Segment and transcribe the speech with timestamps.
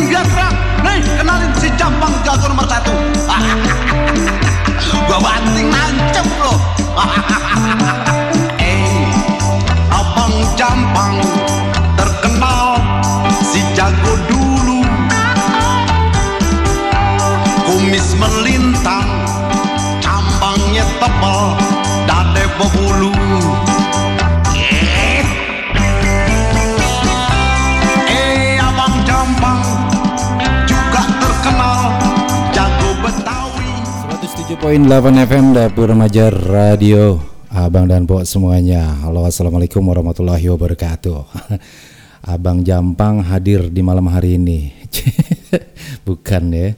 [0.00, 0.49] Ingat
[34.50, 37.22] 107.8 FM Dapur Remaja Radio.
[37.54, 38.98] Abang dan Pok semuanya.
[38.98, 41.22] Halo Assalamualaikum warahmatullahi wabarakatuh.
[42.34, 44.74] Abang Jampang hadir di malam hari ini.
[46.06, 46.74] Bukan ya.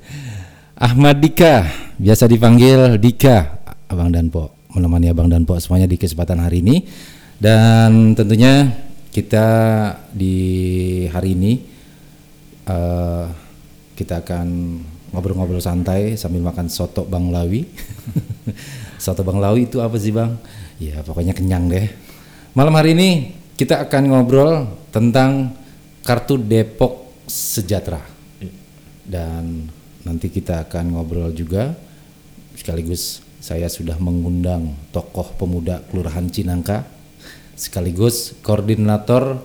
[0.76, 1.64] Ahmad Dika
[1.96, 3.64] Biasa dipanggil Dika.
[3.88, 6.84] Abang dan Pok Menemani Abang dan Pok semuanya di kesempatan hari ini.
[7.40, 8.68] Dan tentunya
[9.08, 9.48] kita
[10.12, 10.36] di
[11.08, 11.52] hari ini
[12.68, 13.24] eh,
[13.96, 14.48] kita akan
[15.12, 17.68] ngobrol-ngobrol santai sambil makan soto Bang Lawi.
[19.04, 20.40] soto Bang Lawi itu apa sih Bang?
[20.80, 21.86] Ya pokoknya kenyang deh.
[22.56, 23.10] Malam hari ini
[23.54, 25.52] kita akan ngobrol tentang
[26.02, 28.00] kartu Depok Sejahtera.
[29.04, 29.68] Dan
[30.02, 31.76] nanti kita akan ngobrol juga
[32.56, 36.86] sekaligus saya sudah mengundang tokoh pemuda Kelurahan Cinangka
[37.58, 39.42] sekaligus koordinator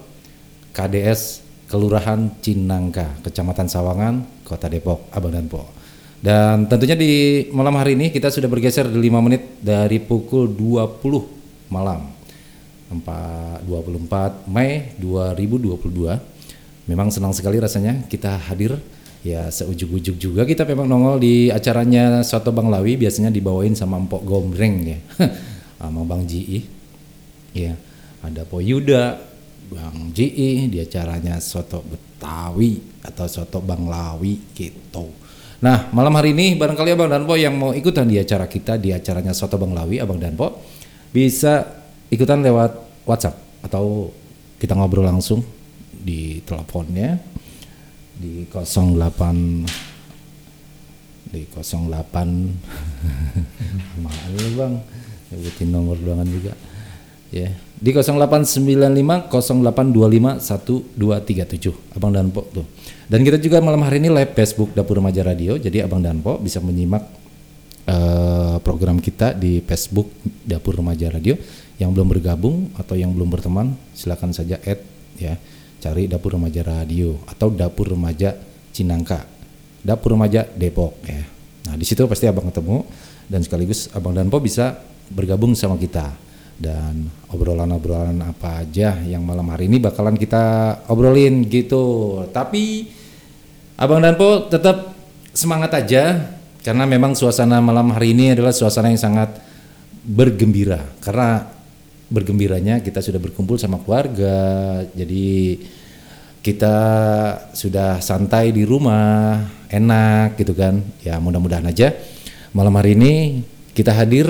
[0.73, 5.67] KDS Kelurahan Cinangka, Kecamatan Sawangan, Kota Depok, Abang dan Po.
[6.23, 11.67] Dan tentunya di malam hari ini kita sudah bergeser di 5 menit dari pukul 20
[11.67, 12.15] malam.
[12.87, 16.87] 4, 24 Mei 2022.
[16.87, 18.79] Memang senang sekali rasanya kita hadir
[19.27, 24.23] ya seujuk-ujuk juga kita memang nongol di acaranya Soto Bang Lawi biasanya dibawain sama Empok
[24.23, 24.99] Gombreng ya.
[25.83, 26.63] sama Bang Ji.
[27.51, 27.75] Ya,
[28.23, 29.19] ada Po Yuda,
[29.67, 30.31] Bang Ji
[30.71, 35.11] di acaranya Soto Betawi atau Soto Bang Lawi gitu.
[35.57, 39.33] Nah, malam hari ini barangkali Abang Danpo yang mau ikutan di acara kita di acaranya
[39.33, 40.61] Soto Bang Lawi, Abang Danpo
[41.11, 41.65] bisa
[42.07, 44.13] ikutan lewat WhatsApp atau
[44.61, 45.43] kita ngobrol langsung
[45.91, 47.17] di teleponnya
[48.17, 49.67] di 08
[51.27, 51.51] di 08
[54.03, 54.79] mahal lu bang.
[55.27, 56.55] Sebutin nomor doangan juga
[57.31, 57.49] ya.
[57.77, 60.41] Di 0895 0825
[60.97, 62.65] 1237 Abang Danpo tuh.
[63.05, 65.55] Dan kita juga malam hari ini live Facebook Dapur Remaja Radio.
[65.61, 67.05] Jadi Abang Danpo bisa menyimak
[67.85, 70.09] eh, program kita di Facebook
[70.41, 71.37] Dapur Remaja Radio.
[71.77, 74.81] Yang belum bergabung atau yang belum berteman silakan saja add
[75.21, 75.37] ya.
[75.77, 78.33] Cari Dapur Remaja Radio atau Dapur Remaja
[78.73, 79.21] Cinangka.
[79.85, 81.21] Dapur Remaja Depok ya.
[81.69, 82.81] Nah di situ pasti abang ketemu.
[83.29, 84.81] Dan sekaligus abang Danpo bisa
[85.13, 86.26] bergabung sama kita
[86.57, 92.25] dan obrolan-obrolan apa aja yang malam hari ini bakalan kita obrolin gitu.
[92.33, 92.89] Tapi
[93.77, 94.97] Abang Danpo tetap
[95.37, 96.33] semangat aja
[96.65, 99.37] karena memang suasana malam hari ini adalah suasana yang sangat
[100.01, 101.45] bergembira karena
[102.09, 104.81] bergembiranya kita sudah berkumpul sama keluarga.
[104.97, 105.61] Jadi
[106.41, 106.77] kita
[107.53, 110.81] sudah santai di rumah, enak gitu kan.
[111.05, 111.93] Ya mudah-mudahan aja
[112.57, 113.45] malam hari ini
[113.77, 114.25] kita hadir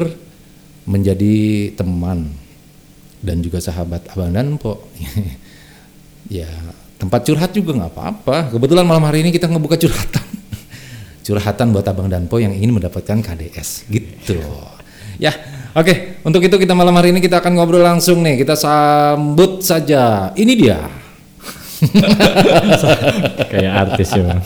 [0.88, 2.32] menjadi teman
[3.20, 4.88] dan juga sahabat Abang dan Po.
[6.32, 6.48] ya,
[6.96, 8.56] tempat curhat juga nggak apa-apa.
[8.56, 10.24] Kebetulan malam hari ini kita ngebuka curhatan.
[11.28, 14.40] curhatan buat Abang dan Po yang ingin mendapatkan KDS gitu.
[15.20, 15.36] Ya,
[15.76, 16.24] oke.
[16.24, 18.40] Untuk itu kita malam hari ini kita akan ngobrol langsung nih.
[18.40, 20.32] Kita sambut saja.
[20.40, 20.80] Ini dia.
[23.54, 24.42] kayak artis ya bang.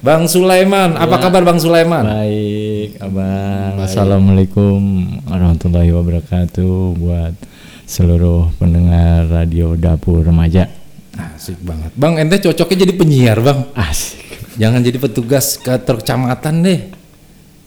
[0.00, 1.28] Bang Sulaiman, apa Ya.
[1.28, 2.00] kabar Bang Sulaiman?
[2.08, 3.84] Baik, abang.
[3.84, 4.80] Assalamualaikum
[5.28, 7.36] warahmatullahi wabarakatuh buat
[7.84, 10.72] seluruh pendengar radio dapur remaja.
[11.12, 11.92] Asik banget.
[12.00, 13.68] Bang, ente cocoknya jadi penyiar, Bang.
[13.76, 14.24] Asik.
[14.56, 16.80] Jangan jadi petugas kantor kecamatan deh.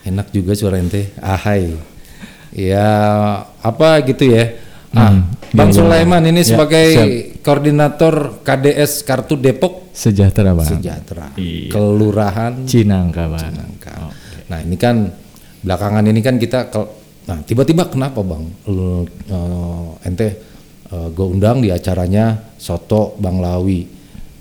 [0.01, 1.13] Enak juga suara ente.
[1.21, 1.77] Ahai.
[2.50, 2.89] Ya
[3.62, 4.57] apa gitu ya.
[4.94, 7.10] Ah, Hmm, Bang ya, Sulaiman ini ya, sebagai siap.
[7.42, 10.66] koordinator KDS Kartu Depok Sejahtera bang.
[10.68, 11.34] Sejahtera.
[11.34, 11.69] Iya.
[11.69, 13.42] Kelurahan Cinangka bang.
[13.44, 13.94] Cinangka.
[14.48, 15.10] Nah, ini kan
[15.60, 16.81] belakangan ini kan kita ke
[17.24, 18.51] Nah, tiba-tiba kenapa, Bang?
[18.68, 20.28] Lu eh, ente
[20.92, 23.88] gue undang di acaranya Soto Bang Lawi.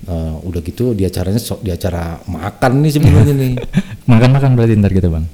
[0.03, 3.53] Eh, udah gitu di acaranya so- di acara makan nih sebenarnya nih.
[4.11, 5.25] Makan-makan berarti ntar kita bang.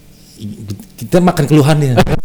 [0.95, 1.93] kita makan keluhannya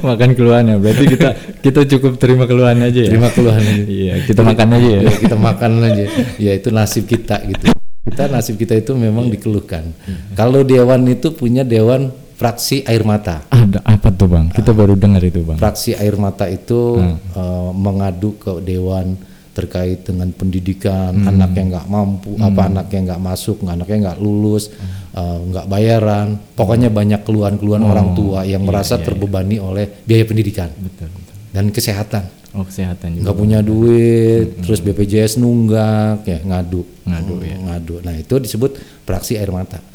[0.00, 0.76] Makan keluhan ya.
[0.76, 1.28] Berarti kita
[1.60, 3.08] kita cukup terima keluhan aja ya.
[3.08, 5.00] terima keluhannya Iya, kita makan aja ya.
[5.02, 6.04] ya, kita makan aja
[6.36, 7.70] ya itu nasib kita gitu
[8.04, 9.94] kita nasib kita itu memang dikeluhkan
[10.32, 14.50] kalau dewan itu punya dewan fraksi air mata Ada apa tuh bang?
[14.50, 15.56] Kita baru dengar itu bang.
[15.56, 16.98] fraksi air mata itu
[17.32, 19.14] eh, mengadu ke dewan
[19.54, 24.74] terkait dengan pendidikan anak yang nggak mampu apa anak yang nggak masuk anaknya nggak lulus
[25.10, 31.06] eh, nggak bayaran pokoknya banyak keluhan-keluhan orang tua yang merasa terbebani oleh biaya pendidikan Betul,
[31.08, 31.34] betul.
[31.50, 32.24] dan kesehatan
[32.54, 33.22] Oh kesehatan juga.
[33.24, 37.56] nggak punya duit terus BPJS nunggak ya ngadu Ngadu, Hmm, ya.
[37.60, 39.78] ngadu nah itu disebut fraksi air mata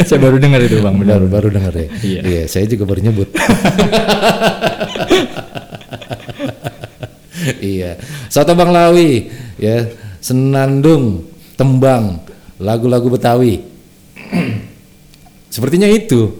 [0.00, 1.16] Saya baru dengar itu bang, benar.
[1.16, 1.88] baru baru dengar ya.
[2.02, 2.42] Iya.
[2.46, 3.28] saya juga baru nyebut.
[7.74, 7.96] iya.
[8.30, 9.88] Soto Bang Lawi ya,
[10.20, 11.26] senandung,
[11.56, 12.22] tembang,
[12.60, 13.64] lagu-lagu Betawi.
[15.54, 16.30] Sepertinya itu.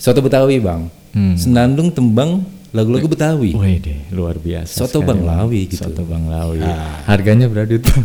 [0.00, 0.88] Soto Betawi, Bang.
[1.12, 1.36] Hmm.
[1.36, 3.52] Senandung, tembang, lagu-lagu Betawi.
[3.54, 4.86] Wih deh, luar biasa.
[4.86, 5.20] Soto sekali, Bang.
[5.26, 5.82] Lawi gitu.
[5.84, 6.64] Soto Bang Lawi.
[6.64, 7.04] Ah.
[7.06, 8.02] Harganya berapa Bang?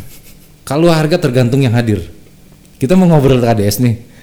[0.66, 2.02] Kalau harga tergantung yang hadir.
[2.82, 4.15] Kita mau ngobrol KDS nih.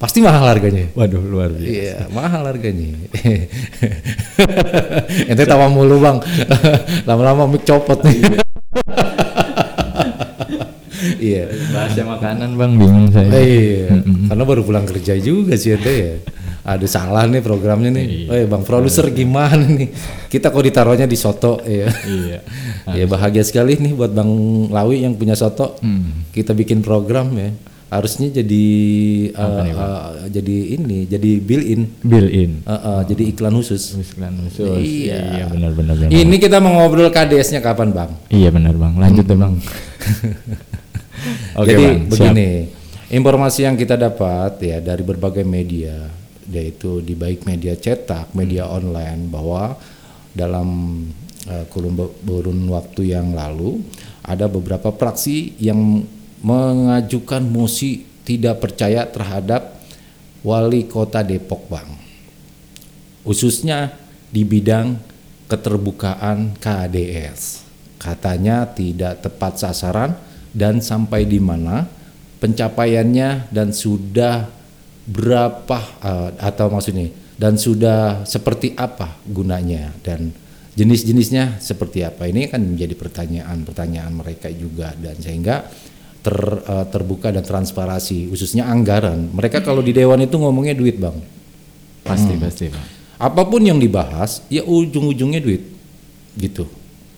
[0.00, 0.88] Pasti mahal harganya.
[0.96, 1.68] Waduh, luar biasa.
[1.68, 2.88] Iya, mahal harganya.
[5.30, 6.24] Ente tawa mulu bang,
[7.08, 8.16] lama-lama mic copot nih.
[11.20, 11.52] iya.
[11.68, 13.28] Bahasa makanan bang, bingung saya.
[13.28, 14.00] Iya,
[14.32, 16.16] karena baru pulang kerja juga sih ente ya.
[16.64, 18.32] Ada salah nih programnya nih.
[18.32, 19.92] Oh bang produser gimana nih?
[20.32, 21.92] Kita kok ditaruhnya di soto ya.
[21.92, 22.40] Iya.
[22.88, 24.32] ya bahagia sekali nih buat bang
[24.72, 25.76] Lawi yang punya soto.
[26.32, 27.52] Kita bikin program ya.
[27.90, 28.66] Harusnya jadi
[29.34, 32.62] uh, uh, jadi ini, jadi bill in, Bill in.
[32.62, 33.98] Uh, uh, jadi iklan khusus.
[33.98, 34.78] Iklan khusus.
[34.78, 35.18] Iya.
[35.18, 36.14] Iya, benar benar benar.
[36.14, 38.14] Ini kita mau ngobrol KDS-nya kapan bang?
[38.30, 38.94] Iya benar bang.
[38.94, 39.58] Lanjut deh bang.
[41.58, 41.98] Oke Jadi bang.
[41.98, 42.10] siap.
[42.14, 42.50] begini,
[43.10, 46.06] informasi yang kita dapat ya dari berbagai media,
[46.46, 49.74] yaitu di baik media cetak, media online, bahwa
[50.30, 50.70] dalam
[51.50, 53.82] uh, kurun kurun waktu yang lalu
[54.22, 56.06] ada beberapa praksi yang
[56.40, 59.80] mengajukan mosi tidak percaya terhadap
[60.40, 61.90] wali kota Depok, bang.
[63.24, 63.92] Khususnya
[64.32, 64.96] di bidang
[65.50, 67.66] keterbukaan KDS.
[68.00, 70.16] Katanya tidak tepat sasaran
[70.56, 71.84] dan sampai di mana
[72.40, 74.48] pencapaiannya dan sudah
[75.04, 80.32] berapa eh, atau maksudnya dan sudah seperti apa gunanya dan
[80.76, 85.68] jenis-jenisnya seperti apa ini kan menjadi pertanyaan-pertanyaan mereka juga dan sehingga
[86.20, 89.32] ter, eh, terbuka dan transparansi khususnya anggaran.
[89.32, 91.16] Mereka kalau di dewan itu ngomongnya duit bang.
[92.04, 92.86] Pasti pasti bang.
[93.20, 95.60] apa pun yang dibahas ya ujung-ujungnya duit
[96.40, 96.64] gitu.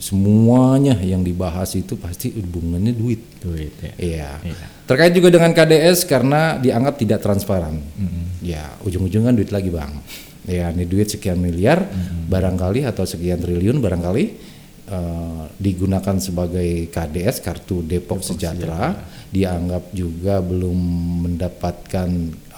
[0.03, 3.23] Semuanya yang dibahas itu pasti hubungannya duit.
[3.39, 3.95] Duit ya.
[3.99, 4.31] iya.
[4.43, 4.67] Iya.
[4.83, 7.79] terkait juga dengan KDS karena dianggap tidak transparan.
[8.43, 9.95] Ya ujung-ujungnya duit lagi bang.
[10.43, 11.87] Ya ini duit sekian miliar
[12.27, 14.52] barangkali atau sekian triliun barangkali
[14.93, 18.93] eh, digunakan sebagai KDS kartu Depok, Sejahtera
[19.33, 20.77] dianggap juga belum
[21.25, 22.09] mendapatkan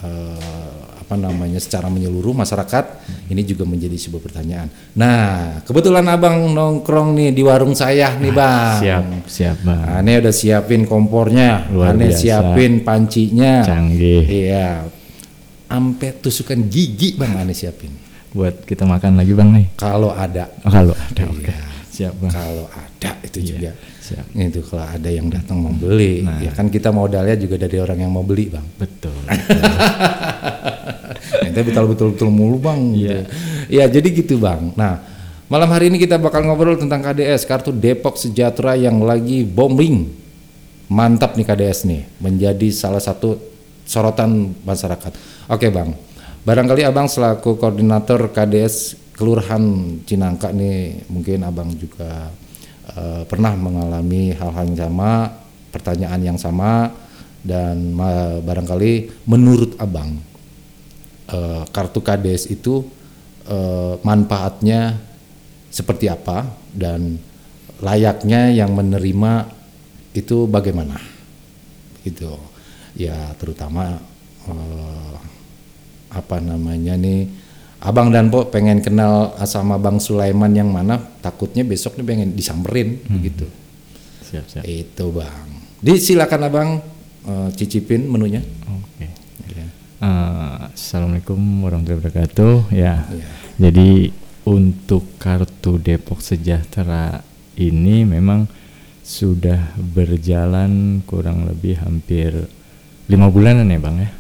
[0.03, 2.85] eh, apa namanya secara menyeluruh masyarakat
[3.29, 4.73] ini juga menjadi sebuah pertanyaan.
[4.97, 8.81] Nah kebetulan abang nongkrong nih di warung saya nih bang.
[8.81, 10.01] Siap siap bang.
[10.01, 12.19] Ane udah siapin kompornya, Luar Ane biasa.
[12.19, 13.61] siapin pancinya.
[13.63, 14.25] Canggih.
[14.25, 14.89] Iya.
[15.69, 17.93] Ampe tusukan gigi bang Ane siapin.
[18.33, 19.67] Buat kita makan lagi bang nih.
[19.77, 21.23] Kalau ada, Oh, kalau ada.
[21.23, 21.74] Iya.
[21.95, 22.33] Siap bang.
[22.35, 23.71] kalau ada itu Iya, juga.
[24.03, 24.25] Siap.
[24.35, 26.43] Itu kalau ada yang datang membeli, Nah.
[26.43, 28.67] ya kan kita modalnya juga dari orang yang mau beli bang.
[28.75, 29.15] Betul.
[31.47, 32.81] Ente betul-betul mulu bang.
[32.95, 33.19] Iya.
[33.71, 34.75] Iya jadi gitu bang.
[34.75, 35.01] Nah
[35.47, 40.11] malam hari ini kita bakal ngobrol tentang KDS kartu Depok Sejahtera yang lagi booming.
[40.91, 43.39] Mantap nih KDS nih menjadi salah satu
[43.87, 45.15] sorotan masyarakat.
[45.49, 45.95] Oke bang.
[46.45, 49.63] Barangkali abang selaku koordinator KDS Kelurahan
[50.03, 52.35] Cinangka nih mungkin abang juga
[52.91, 55.31] eh, pernah mengalami hal-hal yang sama,
[55.71, 56.91] pertanyaan yang sama
[57.45, 57.95] dan
[58.43, 60.19] barangkali menurut abang
[61.31, 62.83] eh, kartu KDS itu
[63.47, 64.99] eh, manfaatnya
[65.71, 67.19] seperti apa dan
[67.83, 69.51] layaknya yang menerima
[70.15, 70.99] itu bagaimana?
[72.03, 72.31] Gitu.
[72.99, 73.99] Ya terutama
[74.47, 75.15] eh,
[76.15, 77.44] apa namanya nih
[77.85, 79.13] abang dan po pengen kenal
[79.45, 83.45] sama bang Sulaiman yang mana takutnya besok nih pengen disamperin gitu
[84.25, 84.65] Siap siap.
[84.65, 85.49] itu bang
[85.79, 86.71] disilakan abang
[87.23, 89.07] eh, cicipin menunya Oke.
[89.53, 89.67] Ya.
[90.01, 92.55] Eh, Assalamualaikum warahmatullahi wabarakatuh.
[92.73, 93.05] Ya.
[93.07, 93.27] Iya.
[93.61, 94.11] Jadi
[94.45, 97.23] untuk kartu Depok Sejahtera
[97.55, 98.49] ini memang
[99.01, 102.33] sudah berjalan kurang lebih hampir
[103.07, 104.11] lima bulanan ya bang ya.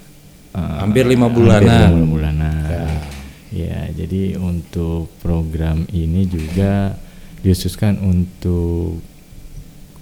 [0.54, 1.88] Eh, Hampir lima hampir bulanan.
[1.90, 2.68] lima bulanan.
[2.68, 2.84] Ya.
[3.94, 6.98] Jadi untuk program ini juga
[7.40, 8.98] dikhususkan untuk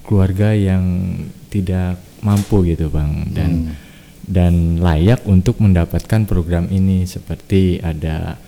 [0.03, 1.15] keluarga yang
[1.53, 3.75] tidak mampu gitu bang dan Hmm.
[4.25, 8.39] dan layak untuk mendapatkan program ini seperti ada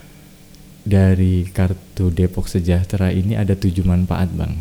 [0.85, 4.55] dari kartu Depok Sejahtera ini ada tujuh manfaat bang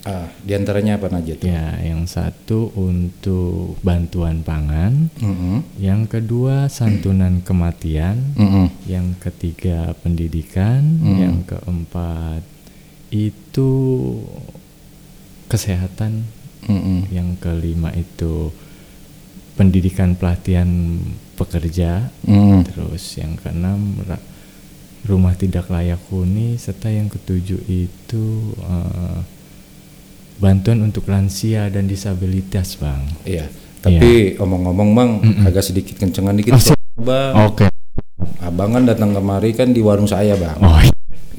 [0.00, 5.60] ah di antaranya apa aja tuh ya yang satu untuk bantuan pangan Mm-mm.
[5.76, 8.72] yang kedua santunan kematian Mm-mm.
[8.88, 11.18] yang ketiga pendidikan Hmm.
[11.20, 12.40] yang keempat
[13.12, 13.70] itu
[15.48, 16.24] kesehatan
[16.64, 17.10] Mm-mm.
[17.10, 18.52] yang kelima itu
[19.56, 20.96] pendidikan pelatihan
[21.36, 22.64] pekerja, Hmm.
[22.64, 23.96] terus yang keenam
[25.04, 28.24] rumah tidak layak huni, serta yang ketujuh itu
[28.60, 29.20] eh,
[30.40, 33.04] bantuan untuk lansia dan disabilitas, bang.
[33.22, 33.46] Iya.
[33.80, 35.10] Tapi omong-ngomong bang,
[35.44, 36.56] agak sedikit kencengan dikit.
[36.56, 36.64] Oh,
[37.00, 37.32] bang.
[37.46, 37.66] Oke.
[38.40, 40.56] Abang kan datang kemari kan di warung saya bang.
[40.60, 40.80] Oh,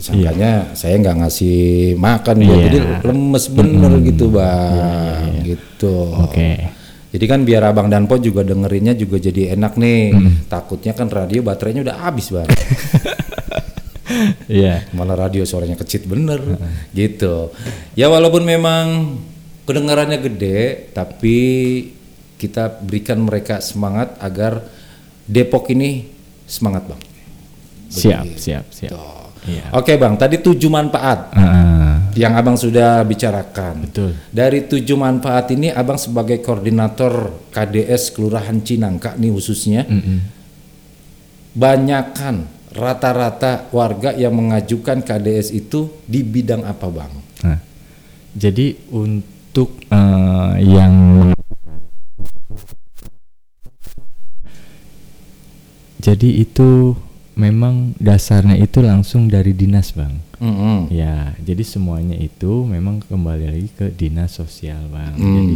[0.02, 1.60] Sangkanya saya nggak ngasih
[1.94, 2.56] makan Iya.
[2.66, 5.94] jadi lemes bener gitu bang, gitu.
[6.18, 6.50] oke.
[7.12, 10.16] Jadi kan biar abang dan Po juga dengerinnya juga jadi enak nih.
[10.48, 12.50] Takutnya kan radio baterainya udah habis bang.
[14.52, 14.86] Iya.
[14.92, 16.42] Malah radio suaranya kecil bener,
[16.92, 17.50] gitu.
[17.94, 19.18] Ya walaupun memang
[19.64, 21.38] kedengarannya gede, tapi
[22.36, 24.66] kita berikan mereka semangat agar
[25.24, 26.10] Depok ini
[26.44, 27.02] semangat bang.
[27.88, 28.92] Siap, siap, siap.
[28.92, 29.20] Tuh.
[29.42, 29.74] Iya.
[29.74, 33.90] Oke bang, tadi tujuh manfaat Ah, yang abang sudah bicarakan.
[33.90, 34.14] betul.
[34.30, 40.20] Dari tujuh manfaat ini, abang sebagai koordinator KDS Kelurahan Cinangka nih khususnya, Mm-mm.
[41.58, 47.14] banyakkan rata-rata warga yang mengajukan KDS itu di bidang apa bang?
[47.44, 47.60] Nah,
[48.32, 50.96] jadi untuk eh, yang
[56.02, 56.96] jadi itu
[57.36, 60.16] memang dasarnya itu langsung dari dinas bang.
[60.42, 60.90] Mm-mm.
[60.90, 65.14] Ya, jadi semuanya itu memang kembali lagi ke dinas sosial bang.
[65.14, 65.36] Hmm.
[65.38, 65.56] Jadi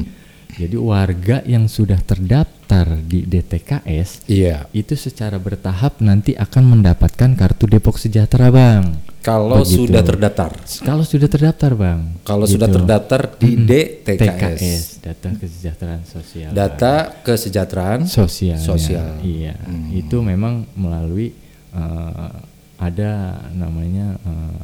[0.55, 2.55] jadi warga yang sudah terdaftar
[2.97, 4.71] di DTKS Iya.
[4.71, 8.95] itu secara bertahap nanti akan mendapatkan kartu Depok Sejahtera bang.
[9.19, 9.89] Kalau Begitu.
[9.89, 11.99] sudah terdaftar, Kalau sudah terdaftar bang.
[12.21, 12.75] kalau sudah Gitu.
[12.77, 16.49] terdaftar di DTKS, TKS, data kesejahteraan sosial.
[16.49, 16.55] Bang.
[16.55, 18.61] data kesejahteraan sosial.
[18.61, 19.17] Sosial.
[19.19, 19.89] Iya, Hmm.
[19.91, 21.33] itu memang melalui
[21.73, 22.31] eh,
[22.77, 23.11] ada
[23.51, 24.61] namanya eh,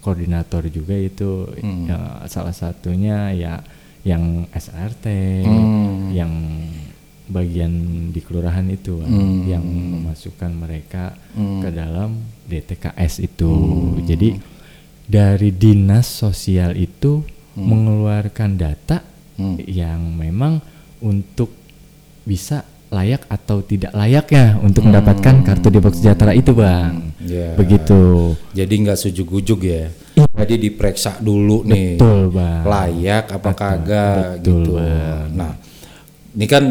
[0.00, 1.84] koordinator juga itu Hmm.
[1.84, 3.60] ya, salah satunya ya
[4.06, 5.06] yang SRT,
[5.42, 6.10] Hmm.
[6.14, 6.32] yang
[7.28, 7.72] bagian
[8.10, 9.44] di kelurahan itu Hmm.
[9.44, 11.60] yang memasukkan mereka Hmm.
[11.60, 12.10] ke dalam
[12.48, 13.52] DTKS itu.
[14.02, 14.38] Jadi
[15.04, 19.04] dari dinas sosial itu mengeluarkan data
[19.36, 19.60] Hmm.
[19.60, 20.62] yang memang
[20.98, 21.52] untuk
[22.24, 27.12] bisa layak atau tidak layaknya untuk mendapatkan kartu Depok Sejahtera itu, Bang.
[27.20, 27.52] Ya.
[27.52, 28.32] Begitu.
[28.56, 29.92] Jadi nggak sujuk-ujuk ya.
[30.16, 32.00] Jadi diperiksa dulu nih.
[32.00, 32.62] Betul, Bang.
[32.64, 34.72] Layak apa kagak betul, gitu.
[34.80, 35.26] Bang.
[35.36, 35.52] Nah,
[36.32, 36.64] ini kan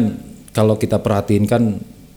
[0.50, 1.62] kalau kita perhatiin kan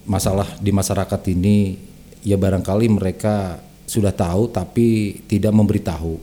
[0.09, 1.77] masalah di masyarakat ini
[2.25, 6.17] ya barangkali mereka sudah tahu tapi tidak memberitahu.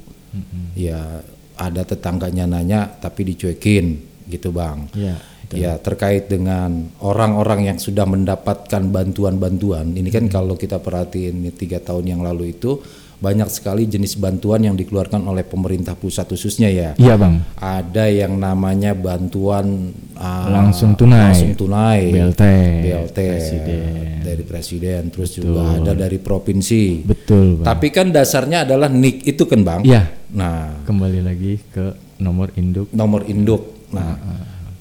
[0.75, 1.23] Ya
[1.59, 4.91] ada tetangganya nanya tapi dicuekin gitu, Bang.
[4.93, 5.17] Iya,
[5.51, 12.05] Ya terkait dengan orang-orang yang sudah mendapatkan bantuan-bantuan, ini kan kalau kita perhatiin tiga tahun
[12.05, 12.77] yang lalu itu
[13.19, 16.95] banyak sekali jenis bantuan yang dikeluarkan oleh pemerintah pusat khususnya ya.
[16.95, 17.43] Iya, Bang.
[17.57, 21.35] Ada yang namanya bantuan ah, Langsung tunai.
[21.35, 22.43] langsung tunai, BLT,
[22.79, 23.83] BLT Presiden.
[24.23, 27.03] dari presiden, terus juga ada dari provinsi.
[27.03, 27.67] Betul, Bang.
[27.67, 29.81] Tapi kan dasarnya adalah NIK itu kan bang.
[29.83, 32.93] Iya, Nah kembali lagi ke nomor induk.
[32.93, 33.89] nomor induk.
[33.91, 34.15] Nah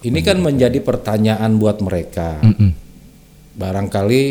[0.05, 2.41] ini kan menjadi pertanyaan buat mereka.
[2.43, 2.71] Mm-mm.
[3.57, 4.23] barangkali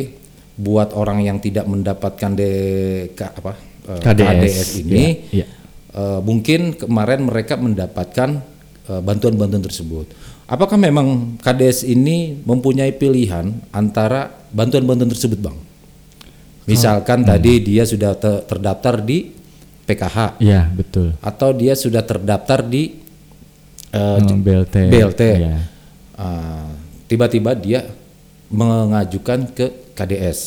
[0.56, 3.52] buat orang yang tidak mendapatkan DK apa
[3.90, 5.04] eh, KDS, ini
[5.34, 5.46] iya, iya.
[5.92, 8.40] eh, mungkin kemarin mereka mendapatkan
[8.86, 10.06] eh, bantuan-bantuan tersebut.
[10.46, 15.58] Apakah memang KDS ini mempunyai pilihan antara bantuan-bantuan tersebut, Bang?
[16.70, 19.30] Misalkan tadi dia sudah te- terdaftar di
[19.86, 21.14] PKH Iya, betul.
[21.22, 23.05] atau dia sudah terdaftar di
[23.90, 24.76] eh, Eh, BLT.
[24.88, 25.22] BLT.
[25.36, 25.56] Iya.
[26.16, 26.70] Ah,
[27.04, 27.84] tiba-tiba dia
[28.50, 30.40] mengajukan ke KDS.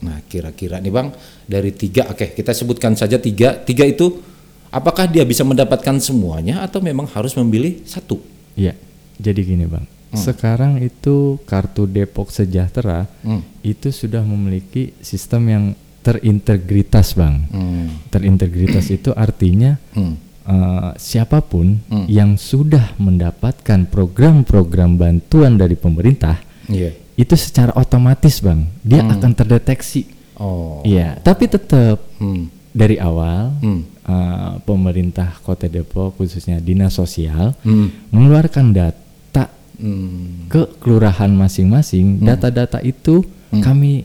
[0.00, 1.08] Nah, kira-kira nih bang,
[1.44, 3.56] dari tiga, oke kita sebutkan saja tiga.
[3.56, 4.20] Tiga itu,
[4.68, 8.20] apakah dia bisa mendapatkan semuanya atau memang harus memilih satu?
[8.54, 8.76] Iya.
[9.14, 9.86] Jadi gini, Bang.
[10.10, 13.42] Sekarang itu kartu Depok Sejahtera Hmm.
[13.62, 15.64] itu sudah memiliki sistem yang
[16.02, 17.46] terintegritas, Bang.
[17.50, 17.98] Hmm.
[18.10, 20.14] Terintegritas itu artinya Hmm.
[20.44, 22.06] Eh, siapa pun Hmm.
[22.06, 26.92] yang sudah mendapatkan program-program bantuan dari pemerintah Iya.
[27.14, 30.04] itu secara otomatis, Bang, dia akan terdeteksi.
[30.34, 30.82] Oh.
[30.82, 32.50] Iya, tapi tetap Hmm.
[32.70, 33.82] dari awal Hmm.
[34.02, 37.88] eh, pemerintah Kota Depok khususnya dinas sosial Hmm.
[38.10, 40.46] mengeluarkan data Hmm.
[40.46, 42.20] ke kelurahan masing-masing.
[42.20, 43.22] Data-data itu
[43.54, 44.04] kami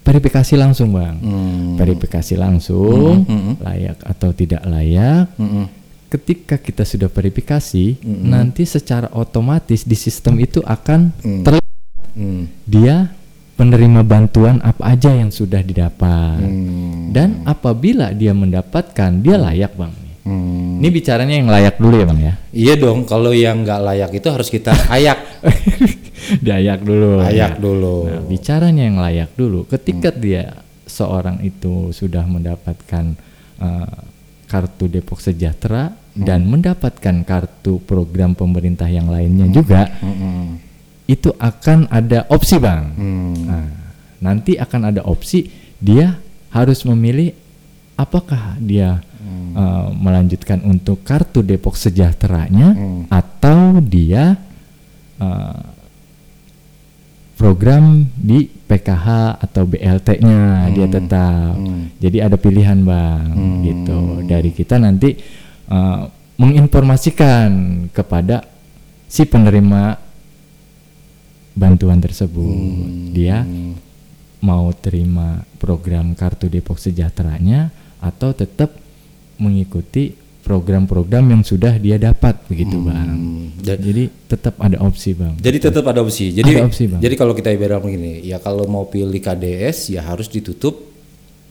[0.00, 1.18] verifikasi langsung, Bang.
[1.18, 1.74] Hmm.
[1.76, 3.54] Verifikasi langsung Hmm.
[3.58, 5.28] layak atau tidak layak.
[5.36, 5.66] Hmm.
[6.06, 11.42] Ketika kita sudah verifikasi, nanti secara otomatis di sistem itu akan Hmm.
[11.42, 11.64] terlihat
[12.14, 12.48] Hmm.
[12.64, 13.10] dia
[13.54, 16.40] penerima bantuan apa aja yang sudah didapat.
[16.40, 17.10] Hmm.
[17.10, 19.92] Dan apabila dia mendapatkan, dia layak, Bang.
[20.22, 20.78] Hmm.
[20.78, 22.34] Ini bicaranya yang layak dulu ya, Bang ya.
[22.50, 25.18] Iya dong, kalau yang nggak layak itu harus kita ayak.
[26.40, 27.22] Diayak dulu.
[27.22, 27.62] Layak ya.
[27.62, 27.96] dulu.
[28.06, 29.62] Nah, bicaranya yang layak dulu.
[29.66, 33.14] Ketika dia seorang itu sudah mendapatkan
[33.58, 33.98] uh,
[34.46, 40.56] kartu Depok Sejahtera dan mendapatkan kartu program pemerintah yang lainnya juga, Mm-mm.
[41.04, 42.84] itu akan ada opsi bang.
[42.96, 43.34] Hmm.
[43.44, 43.68] Nah,
[44.24, 46.16] nanti akan ada opsi dia
[46.48, 47.36] harus memilih
[48.00, 49.04] apakah dia
[49.52, 53.02] uh, melanjutkan untuk kartu Depok Sejahteranya Hmm.
[53.12, 54.40] atau dia
[55.20, 55.60] uh,
[57.36, 61.52] program di PKH atau BLT-nya dia tetap.
[61.54, 61.92] Hmm.
[62.00, 63.60] Jadi ada pilihan bang, Hmm.
[63.62, 64.00] gitu.
[64.24, 65.20] Dari kita nanti
[65.68, 66.08] uh,
[66.40, 67.48] menginformasikan
[67.92, 68.44] kepada
[69.06, 70.00] si penerima
[71.52, 72.56] bantuan tersebut.
[72.56, 73.12] Hmm.
[73.12, 73.44] Dia
[74.40, 78.76] mau terima program kartu Depok Sejahteranya atau tetap
[79.36, 83.50] mengikuti program-program yang sudah dia dapat begitu bang.
[83.58, 85.34] Dan- Jadi tetap ada opsi bang.
[85.36, 86.30] Jadi tetap ada opsi.
[86.30, 87.00] Jadi Ada opsi, Bang.
[87.02, 90.94] jadi kalau kita ibarat begini, ya kalau mau pilih KDS ya harus ditutup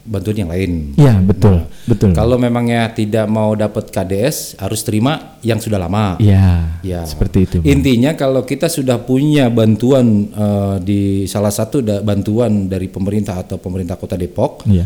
[0.01, 0.93] bantuan yang lain.
[0.95, 2.13] Iya betul betul.
[2.13, 6.15] Kalau memangnya tidak mau dapat KDS harus terima yang sudah lama.
[6.17, 7.01] Iya Ya.
[7.03, 7.58] seperti itu.
[7.60, 7.67] Bang.
[7.67, 13.58] Intinya kalau kita sudah punya bantuan eh, di salah satu da- bantuan dari pemerintah atau
[13.58, 14.86] pemerintah Kota Depok, Iya.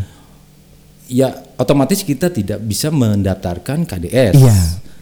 [1.06, 1.28] ya
[1.60, 4.34] otomatis kita tidak bisa mendaftarkan KDS.
[4.40, 4.58] Iya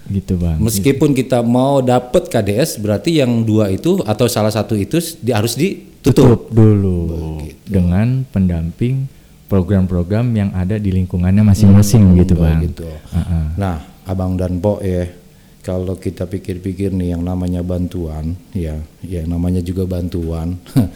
[0.09, 0.57] gitu bang.
[0.59, 5.55] Meskipun kita mau dapat KDS, berarti yang dua itu atau salah satu itu di, harus
[5.55, 6.17] ditutup.
[6.17, 9.05] tutup dulu dengan pendamping
[9.49, 12.61] program-program yang ada di lingkungannya masing-masing gitu bang.
[12.65, 12.89] Begitu.
[12.89, 13.45] Heeh.
[13.61, 15.09] Nah, Abang dan Po ya,
[15.61, 20.57] kalau kita pikir-pikir nih yang namanya bantuan, ya, ya namanya juga bantuan.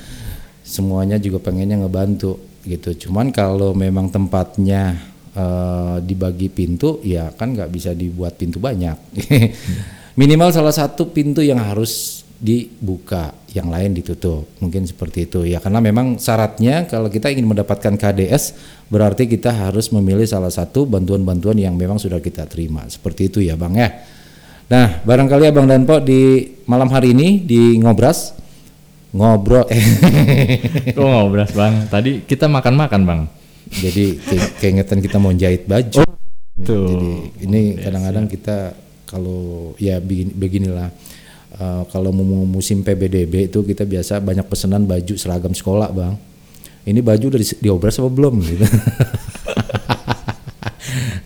[0.65, 3.09] Semuanya juga pengennya ngebantu gitu.
[3.09, 8.97] Cuman kalau memang tempatnya eh, dibagi pintu, ya kan nggak bisa dibuat pintu banyak.
[10.21, 14.45] Minimal salah satu pintu yang harus dibuka, yang lain ditutup.
[14.59, 18.59] Mungkin seperti itu ya karena memang syaratnya kalau kita ingin mendapatkan KDS
[18.91, 22.85] berarti kita harus memilih salah satu bantuan-bantuan yang memang sudah kita terima.
[22.91, 23.89] Seperti itu ya, Bang ya.
[24.73, 28.43] Nah, barangkali Abang dan Po di malam hari ini di Ngobras
[29.13, 29.85] ngobrol eh
[30.97, 31.85] Kok ngobras bang?
[31.93, 33.21] Tadi kita makan-makan bang.
[33.73, 36.05] Jadi ke- keingetan kita mau jahit baju.
[36.63, 36.87] Tuh.
[36.87, 37.13] Jadi
[37.49, 38.77] ini kadang-kadang kita
[39.09, 40.89] kalau ya begini, beginilah
[41.57, 46.15] eh, kalau mau musim PBDB itu kita biasa banyak pesanan baju seragam sekolah bang.
[46.83, 48.67] Ini baju udah di, diobras apa belum gitu.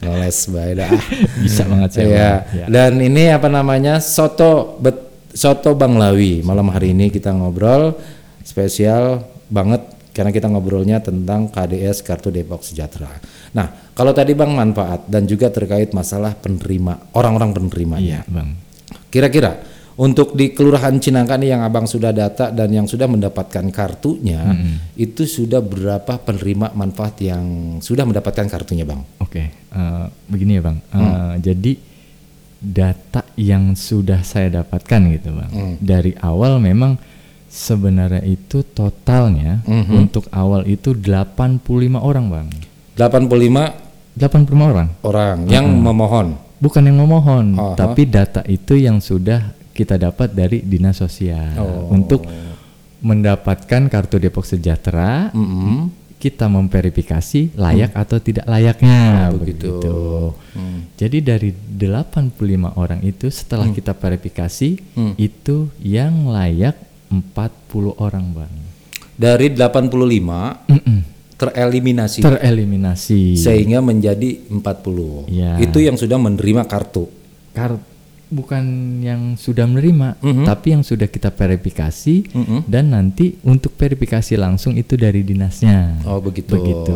[0.04, 0.90] Ngeles baik dah.
[1.42, 1.90] Bisa banget.
[1.96, 2.04] Ya.
[2.04, 2.12] Bang.
[2.12, 2.66] Ya.
[2.68, 6.44] Dan ini apa namanya soto bet, soto Bang Lawi.
[6.44, 7.96] Malam hari ini kita ngobrol
[8.44, 13.12] spesial banget karena kita ngobrolnya tentang KDS Kartu Depok Sejahtera.
[13.52, 18.24] Nah, kalau tadi Bang manfaat dan juga terkait masalah penerima orang-orang penerimanya.
[18.24, 18.56] Iya bang.
[19.12, 19.60] Kira-kira
[19.96, 24.44] untuk di Kelurahan Cinangka nih yang Abang sudah data dan yang sudah mendapatkan kartunya,
[24.92, 29.04] itu sudah berapa penerima manfaat yang sudah mendapatkan kartunya, Bang?
[29.20, 29.52] Oke.
[29.52, 30.78] eh, begini ya bang.
[30.80, 31.32] Eh, Hmm.
[31.40, 31.72] Jadi
[32.56, 35.50] data yang sudah saya dapatkan gitu bang.
[35.52, 35.74] Hmm.
[35.80, 36.96] Dari awal memang
[37.56, 39.96] sebenarnya itu totalnya Mhm.
[39.96, 42.48] untuk awal itu 85 orang bang.
[42.94, 43.72] 85
[44.12, 44.88] 85 orang.
[45.02, 46.36] orang yang memohon.
[46.56, 47.76] Bukan yang memohon, Aha.
[47.76, 51.92] tapi data itu yang sudah kita dapat dari dinas sosial Oh.
[51.92, 52.24] untuk
[53.00, 55.28] mendapatkan kartu Depok Sejahtera.
[55.32, 55.92] Mm-mm.
[56.16, 59.68] Kita memverifikasi layak atau tidak layaknya Oh, begitu.
[59.68, 59.96] begitu.
[60.56, 60.80] Hmm.
[60.96, 65.12] Jadi dari 85 orang itu setelah kita verifikasi Hmm.
[65.20, 68.54] itu yang layak 40 orang, Bang.
[69.16, 70.98] Dari 85 Mm-mm.
[71.36, 73.36] tereliminasi Tereliminasi.
[73.36, 75.28] sehingga menjadi 40.
[75.28, 75.56] Iya.
[75.58, 77.08] Itu yang sudah menerima kartu.
[77.50, 77.80] Kar-
[78.26, 78.64] bukan
[79.06, 80.44] yang sudah menerima, Mhm.
[80.44, 82.58] tapi yang sudah kita verifikasi Mhm.
[82.66, 86.02] dan nanti untuk verifikasi langsung itu dari dinasnya.
[86.02, 86.58] Oh, begitu.
[86.58, 86.94] Begitu.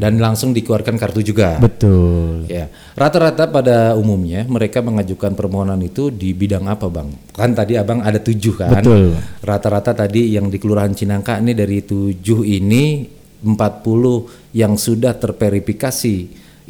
[0.00, 1.60] Dan langsung dikeluarkan kartu juga.
[1.60, 2.48] Betul.
[2.48, 7.12] Ya, rata-rata pada umumnya mereka mengajukan permohonan itu di bidang apa, Bang?
[7.36, 8.80] Kan tadi Abang ada tujuh kan?
[8.80, 9.20] Betul.
[9.44, 13.04] Rata-rata tadi yang di Kelurahan Cinangka ini dari tujuh ini
[13.44, 16.16] 40 yang sudah terverifikasi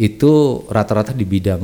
[0.00, 0.32] itu
[0.64, 1.60] rata-rata di bidang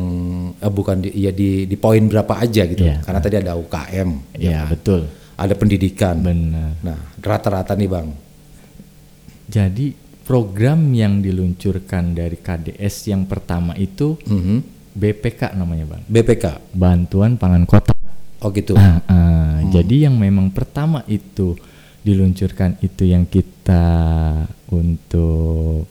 [0.61, 2.85] eh, bukan di ya di di poin berapa aja gitu.
[2.85, 3.01] Iya.
[3.01, 4.77] Karena tadi ada UKM, Ya, kan?
[4.77, 5.01] betul.
[5.37, 6.17] ada pendidikan.
[6.21, 6.77] Benar.
[6.81, 8.13] Nah, rata-rata nih, Bang.
[9.47, 9.93] Jadi
[10.25, 14.57] program yang diluncurkan dari KDS yang pertama itu Mhm.
[14.93, 16.03] BPK namanya, Bang.
[16.05, 16.73] BPK.
[16.73, 17.93] Bantuan Pangan Kota.
[18.41, 18.77] Oh gitu.
[18.77, 19.57] Ah, ah.
[19.67, 21.57] Jadi yang memang pertama itu
[22.01, 23.85] diluncurkan itu yang kita
[24.69, 25.89] untuk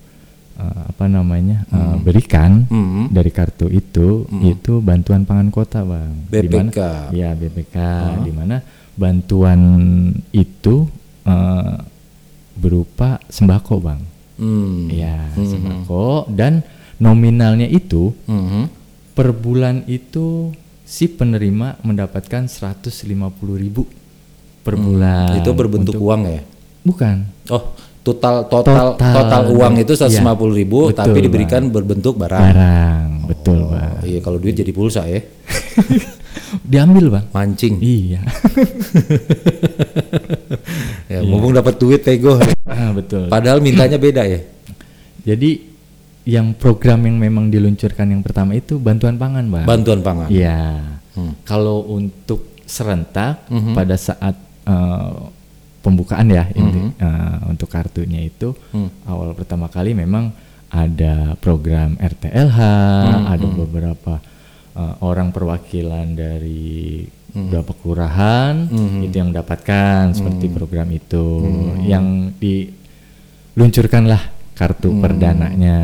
[0.56, 3.08] eh, apa namanya eh, berikan Hmm.
[3.10, 6.12] dari kartu itu itu bantuan pangan kota bang.
[6.26, 6.80] Di mana- BPK.
[7.12, 7.78] Iya BPK.
[8.22, 8.58] Di mana
[8.96, 9.60] bantuan
[10.32, 10.88] itu
[11.24, 11.76] eh,
[12.54, 14.02] berupa sembako bang.
[14.36, 14.88] Hmm.
[14.88, 16.64] Iya sembako dan
[16.98, 18.64] nominalnya itu Mhm.
[19.12, 20.52] per bulan itu
[20.84, 23.26] si penerima mendapatkan 150.000
[23.58, 23.84] ribu
[24.62, 25.30] per bulan.
[25.30, 25.40] Hmm.
[25.40, 26.42] Itu berbentuk untuk- uang ya?
[26.82, 27.16] Bukan.
[27.50, 27.74] Oh,
[28.06, 29.42] total total total, Total.
[29.50, 30.22] uang itu Iya.
[30.22, 32.44] 150 ribu, Betul, tapi diberikan berbentuk barang.
[32.46, 33.92] Barang, betul bang.
[33.96, 35.26] Oh, iya, kalau duit jadi pulsa ya,
[36.72, 37.26] Diambil bang.
[37.32, 37.76] mancing.
[37.80, 38.22] Iya.
[41.06, 42.38] Ya, mumpung dapat duit tego.
[42.66, 43.30] ah, betul.
[43.30, 44.42] Padahal mintanya beda ya.
[45.24, 45.62] Jadi
[46.26, 49.66] yang program yang memang diluncurkan yang pertama itu bantuan pangan bang.
[49.66, 50.28] Bantuan pangan.
[50.28, 50.82] Iya.
[51.14, 51.34] Hmm.
[51.46, 53.74] Kalau untuk serentak Mhm.
[53.74, 55.14] pada saat eh,
[55.86, 56.90] pembukaan ya ini, Mhm.
[56.98, 58.90] eh, untuk kartunya itu Hmm.
[59.06, 60.34] awal pertama kali memang
[60.68, 62.58] ada program RTLH,
[63.06, 64.14] Hmm, ada beberapa
[64.76, 69.04] eh, orang perwakilan dari beberapa kelurahan Hmm.
[69.04, 71.26] itu yang mendapatkan seperti program itu
[71.86, 72.36] yang
[73.56, 74.20] diluncurkanlah
[74.52, 75.00] kartu Hmm.
[75.00, 75.80] perdananya.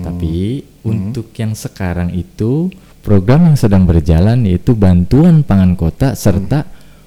[0.00, 2.68] Tapi untuk yang sekarang itu
[3.00, 6.64] program yang sedang berjalan yaitu bantuan pangan kota serta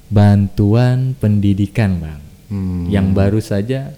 [0.09, 2.21] bantuan pendidikan, Bang.
[2.49, 2.89] Hmm.
[2.89, 3.93] Yang baru saja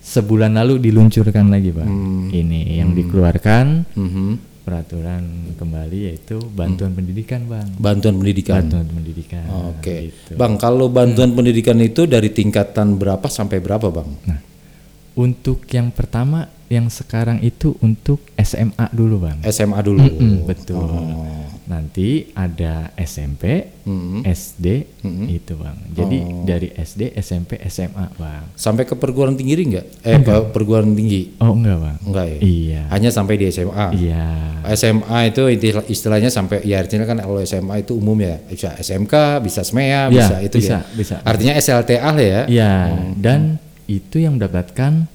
[0.00, 1.90] sebulan lalu diluncurkan lagi, Bang.
[1.90, 2.26] Hmm.
[2.30, 4.28] Ini yang dikeluarkan Mhm.
[4.62, 7.66] peraturan kembali yaitu bantuan pendidikan, Bang.
[7.78, 8.62] Bantuan pendidikan.
[8.66, 9.46] Bantuan pendidikan.
[9.74, 10.34] Oke, gitu.
[10.34, 10.58] Bang.
[10.58, 14.10] Kalau bantuan pendidikan itu dari tingkatan berapa sampai berapa, Bang?
[14.26, 14.42] Nah,
[15.18, 19.38] untuk yang pertama yang sekarang itu untuk SMA dulu, Bang.
[19.44, 20.02] SMA dulu.
[20.02, 20.82] Mm-mm, betul.
[20.82, 21.44] Oh.
[21.66, 24.22] Nanti ada SMP, Mhm.
[24.22, 24.66] SD,
[25.02, 25.26] Mm-mm.
[25.28, 25.74] itu bang.
[25.90, 26.46] Jadi Oh.
[26.46, 28.46] dari SD, SMP, SMA bang.
[28.54, 29.86] Sampai ke perguruan tinggi enggak?
[30.00, 31.34] Eh, ke perguruan tinggi.
[31.36, 31.96] Oh enggak bang.
[32.02, 32.38] Enggak ya?
[32.38, 32.82] Iya.
[32.88, 33.86] Hanya sampai di SMA.
[33.92, 34.26] Iya.
[34.68, 39.14] SMA itu istilah- istilahnya sampai ya artinya kan kalau SMA itu umum ya bisa SMK
[39.40, 41.14] bisa SMEA Iya, bisa itu bisa, ya bisa.
[41.20, 42.72] artinya SLTA lah ya Iya.
[43.12, 45.10] Dan itu yang mendapatkan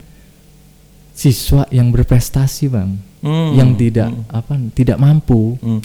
[1.11, 3.53] siswa yang berprestasi bang, Hmm.
[3.53, 5.59] yang tidak apa, tidak mampu.
[5.61, 5.81] Hmm.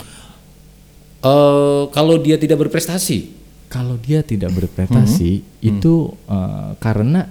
[1.21, 3.35] Eh, kalau dia tidak berprestasi
[3.67, 5.69] Kalau dia tidak berprestasi Hmm.
[5.75, 5.95] itu
[6.31, 7.27] eh, karena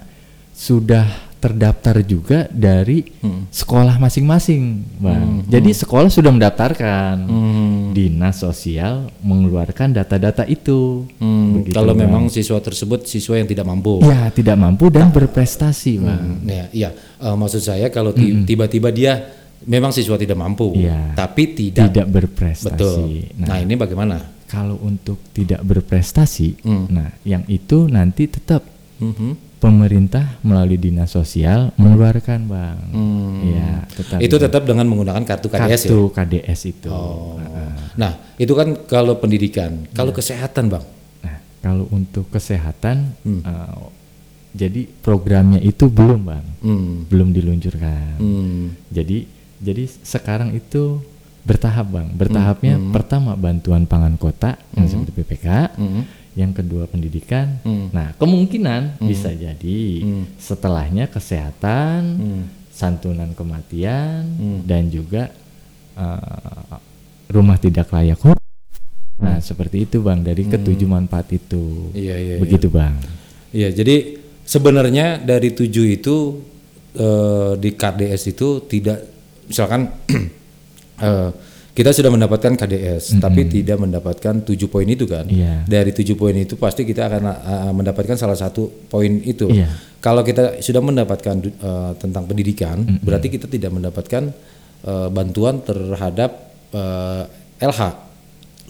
[0.51, 1.08] sudah
[1.45, 3.45] terdaftar juga dari Hmm.
[3.47, 4.63] sekolah masing-masing,
[4.97, 5.45] bang.
[5.45, 7.15] Jadi sekolah sudah mendaftarkan.
[7.23, 7.93] Hmm.
[7.93, 11.05] Dinas sosial mengeluarkan data-data itu.
[11.15, 12.03] Hmm, Begitu, kalau Bang.
[12.03, 16.21] memang siswa tersebut siswa yang tidak mampu ya tidak mampu dan berprestasi, bang.
[16.36, 19.23] Hmm, ya, iya Eh, maksud saya kalau ti- tiba-tiba dia
[19.63, 21.15] memang siswa tidak mampu Iya.
[21.15, 22.67] tapi tidak, Tidak berprestasi.
[22.67, 22.99] betul
[23.36, 26.86] nah, Nah, ini bagaimana kalau untuk tidak berprestasi, Hmm.
[26.88, 28.62] nah yang itu nanti tetap
[28.95, 29.44] Mhm.
[29.59, 32.77] Pemerintah melalui dinas sosial mengeluarkan, bang.
[32.91, 33.41] Hmm.
[33.45, 36.89] Ya, tetap itu tetap dengan menggunakan kartu KDS ya kartu KDS itu.
[36.91, 37.39] Oh.
[37.95, 39.87] Nah, itu kan kalau pendidikan.
[39.95, 40.17] Kalau Iya.
[40.19, 40.85] kesehatan, Bang.
[41.23, 43.41] Nah, kalau untuk kesehatan, Hmm.
[43.41, 43.85] eh,
[44.55, 47.07] jadi programnya itu belum, bang, Hmm.
[47.07, 48.19] belum diluncurkan.
[48.19, 48.75] Hmm.
[48.91, 49.27] Jadi,
[49.59, 50.99] jadi sekarang itu
[51.43, 52.07] bertahap, bang.
[52.11, 52.91] Bertahapnya Hmm.
[52.91, 56.03] pertama bantuan pangan kota yang seperti PPK, Hmm.
[56.35, 57.63] Yang kedua pendidikan.
[57.63, 57.87] Hmm.
[57.89, 60.25] Nah, kemungkinan bisa jadi Hmm.
[60.35, 62.43] setelahnya kesehatan, Hmm.
[62.69, 64.59] santunan kematian, Hmm.
[64.67, 65.31] dan juga
[65.95, 66.75] eh,
[67.31, 68.43] rumah tidak layak huni.
[69.15, 71.87] Nah, seperti itu bang dari ketujuh manfaat itu.
[71.87, 71.95] Hmm.
[71.95, 72.35] Iya, iya.
[72.35, 72.99] Begitu bang.
[73.55, 76.15] Iya, jadi sebenarnya dari tujuh itu
[76.95, 79.03] eh, di KDS itu tidak
[79.47, 79.87] misalkan
[80.99, 81.29] eh,
[81.75, 85.27] kita sudah mendapatkan KDS, tapi tidak mendapatkan tujuh poin itu kan.
[85.27, 85.67] Iya.
[85.67, 89.51] Dari tujuh poin itu pasti kita akan eh, mendapatkan salah satu poin itu.
[89.51, 89.67] Iya.
[89.99, 94.31] Kalau kita sudah mendapatkan eh, tentang pendidikan, berarti kita tidak mendapatkan
[94.88, 96.31] eh, bantuan terhadap
[96.71, 97.23] eh,
[97.59, 97.81] LH,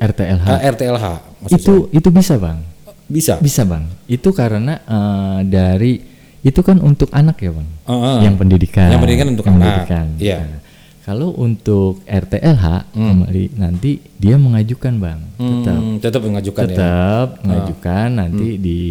[0.02, 0.46] RTLH.
[0.50, 1.06] eh, RTLH.
[1.54, 2.58] itu itu bisa bang.
[3.06, 3.38] bisa.
[3.38, 3.86] Bisa bang.
[4.10, 5.94] Itu karena eh, dari
[6.41, 7.70] itu kan untuk anak ya bang.
[7.86, 8.18] Heeh.
[8.26, 8.89] Yang pendidikan.
[8.89, 9.65] Yang pendidikan untuk Yang anak.
[9.70, 10.06] pendidikan.
[10.18, 10.38] Iya.
[10.41, 10.60] Nah,
[11.06, 15.20] kalau untuk RTLH kembali nanti dia mengajukan bang.
[15.38, 16.68] Tetap Hmm, tetap mengajukan ya.
[16.68, 18.82] tetap mengajukan nanti di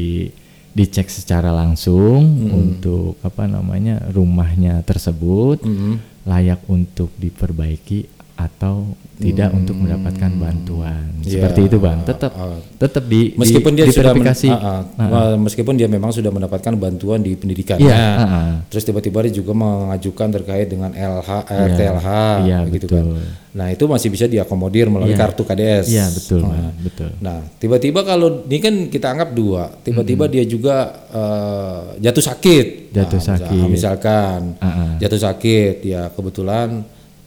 [0.71, 5.99] dicek secara langsung untuk apa namanya rumahnya tersebut Hmm.
[6.23, 11.41] layak untuk diperbaiki atau tidak untuk mendapatkan bantuan Iya.
[11.41, 12.59] seperti itu bang tetap Ah.
[12.77, 14.59] tetap di di- meskipun dia sudah men- ah,
[14.93, 15.09] ah.
[15.09, 18.53] Wah, meskipun dia memang sudah mendapatkan bantuan di pendidikannya Iya, ah, ah.
[18.69, 22.09] terus tiba-tiba dia juga mengajukan terkait dengan LH RTLH
[22.45, 22.99] Iya, gitu betul.
[22.99, 23.07] kan
[23.55, 25.23] nah itu masih bisa diakomodir melalui Iya.
[25.23, 30.27] kartu KDS Iya betul bang betul Nah, tiba-tiba kalau ini kan kita anggap dua, tiba-tiba
[30.27, 30.77] dia juga
[31.09, 32.67] eh, jatuh sakit.
[32.91, 33.65] Jatuh Nah, sakit.
[33.65, 34.99] Misalkan ah.
[34.99, 36.83] jatuh sakit, ya kebetulan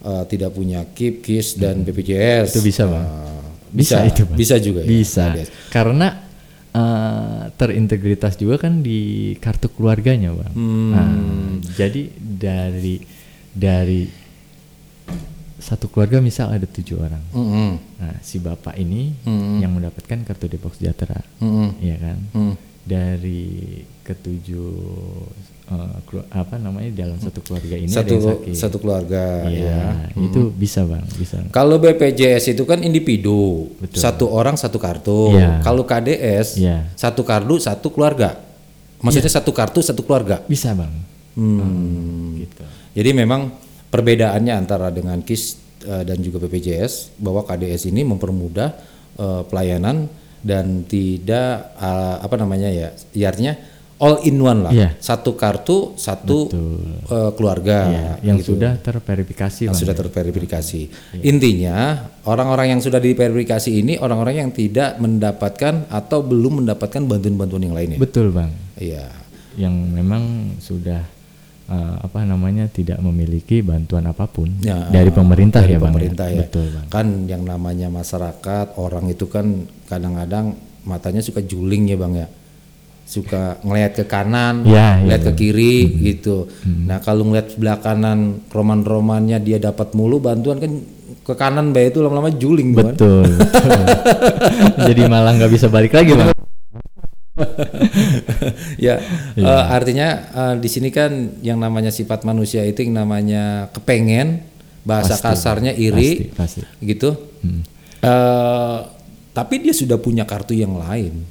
[0.08, 2.48] eh, tidak punya KIP, KIS dan BPJS.
[2.50, 3.04] Itu bisa, Bang.
[3.04, 4.88] Eh, bisa, itu bang Bisa juga ya.
[4.88, 5.26] bisa
[5.68, 6.24] karena
[6.70, 8.98] eh, terintegritas juga kan di
[9.36, 10.90] kartu keluarganya bang Hmm.
[10.90, 11.08] Nah,
[11.70, 12.96] jadi dari
[13.50, 14.08] dari
[15.58, 17.70] satu keluarga misal ada tujuh orang Mm-mm.
[17.98, 19.58] nah si bapak ini Hmm.
[19.58, 21.76] yang mendapatkan kartu Depok Sejahtera Mm-mm.
[21.78, 22.54] Iya kan Mm.
[22.86, 23.44] dari
[24.00, 24.72] ketujuh
[26.02, 30.16] kelu- apa namanya dalam satu keluarga ini ada Satu yang sakit satu keluarga Iya, ya.
[30.16, 34.00] itu bisa bang bisa Kalau BPJS itu kan individu, Betul.
[34.00, 35.32] satu orang satu kartu.
[35.32, 35.60] Iya.
[35.60, 36.88] Kalau KDS Iya.
[36.94, 38.40] satu kartu satu keluarga.
[38.98, 40.40] Maksudnya satu kartu satu keluarga.
[40.44, 40.90] bisa bang
[41.36, 42.34] Hmm.
[42.36, 43.54] gitu Jadi memang
[43.86, 45.42] perbedaannya antara dengan KIS
[45.84, 48.68] eh, dan juga BPJS bahwa KDS ini mempermudah
[49.14, 53.54] eh, pelayanan dan tidak eh, apa namanya ya, ya artinya
[53.98, 54.70] all in one lah.
[54.70, 54.94] Iya.
[54.96, 56.78] Satu kartu, satu Betul.
[57.04, 58.54] eh, keluarga Iya, yang gitu.
[58.54, 60.82] sudah terverifikasi yang bang sudah terverifikasi.
[61.18, 61.22] Iya.
[61.24, 61.76] Intinya
[62.22, 67.98] orang-orang yang sudah diverifikasi ini orang-orang yang tidak mendapatkan atau belum mendapatkan bantuan-bantuan yang lainnya.
[67.98, 69.10] betul bang Iya.
[69.58, 71.02] yang memang sudah
[71.66, 76.26] eh, apa namanya tidak memiliki bantuan apa pun Ya, dari pemerintah dari ya bang pemerintah
[76.30, 76.40] ya.
[76.40, 82.12] betul bang Kan yang namanya masyarakat orang itu kan kadang-kadang matanya suka juling ya bang
[82.16, 82.26] ya,
[83.08, 85.38] suka ngelihat ke kanan, Ya, ya, ngelihat ke Bang.
[85.40, 86.44] kiri gitu.
[86.84, 90.72] Nah kalau ngelihat sebelah kanan roman-romannya dia dapat mulu bantuan kan
[91.24, 93.80] ke kanan baik itu lama-lama juling betul betul
[94.88, 96.32] jadi malah nggak bisa balik lagi bang
[98.80, 98.96] ya
[99.36, 99.44] Iya.
[99.46, 104.40] eh, artinya eh, di sini kan yang namanya sifat manusia itu yang namanya kepengen
[104.82, 106.84] bahasa Pasti, kasarnya iri pasti, pasti.
[106.84, 107.10] gitu
[107.98, 108.78] Eh,
[109.32, 111.26] tapi dia sudah punya kartu yang lain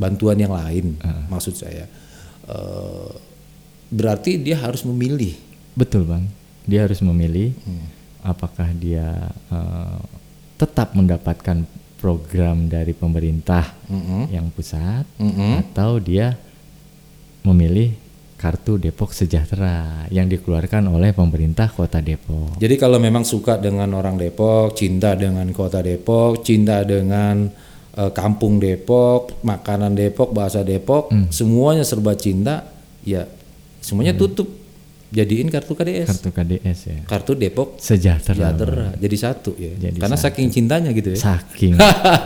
[0.00, 1.28] bantuan yang lain Ah.
[1.28, 1.84] maksud saya
[2.42, 3.10] Eh,
[3.92, 5.36] berarti dia harus memilih
[5.72, 6.24] betul bang
[6.64, 7.86] dia harus memilih Hmm.
[8.24, 9.06] apakah dia
[9.46, 9.98] eh,
[10.56, 11.62] tetap mendapatkan
[11.96, 14.32] program dari pemerintah Mm-mm.
[14.32, 15.60] yang pusat Mm-mm.
[15.62, 16.34] atau dia
[17.42, 17.92] memilih
[18.34, 22.56] kartu Depok Sejahtera yang dikeluarkan oleh pemerintah Kota Depok.
[22.56, 27.52] Jadi kalau memang suka dengan orang Depok, cinta dengan kota Depok, cinta dengan
[27.92, 31.26] eh, kampung Depok, makanan Depok, bahasa Depok, Hmm.
[31.28, 32.68] semuanya serba cinta,
[33.02, 33.26] ya
[33.78, 34.58] semuanya tutup.
[35.10, 36.98] Jadiin kartu KDS, Kartu KDS ya.
[37.02, 38.54] kartu Depok Sejahtera.
[38.54, 39.74] Sejahtera, jadi satu ya.
[39.74, 40.30] Jadi Karena satu.
[40.30, 41.18] saking cintanya gitu ya.
[41.18, 41.74] Saking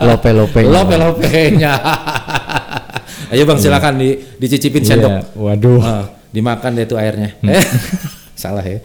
[0.05, 0.61] lope-lope.
[0.77, 1.73] Lope-lopenya.
[3.33, 5.09] Ayo bang silakan di, dicicipin sendok.
[5.09, 5.81] Iya, waduh.
[5.81, 7.33] Ah, dimakan deh tuh airnya.
[7.41, 7.65] Eh,
[8.37, 8.77] salah ya.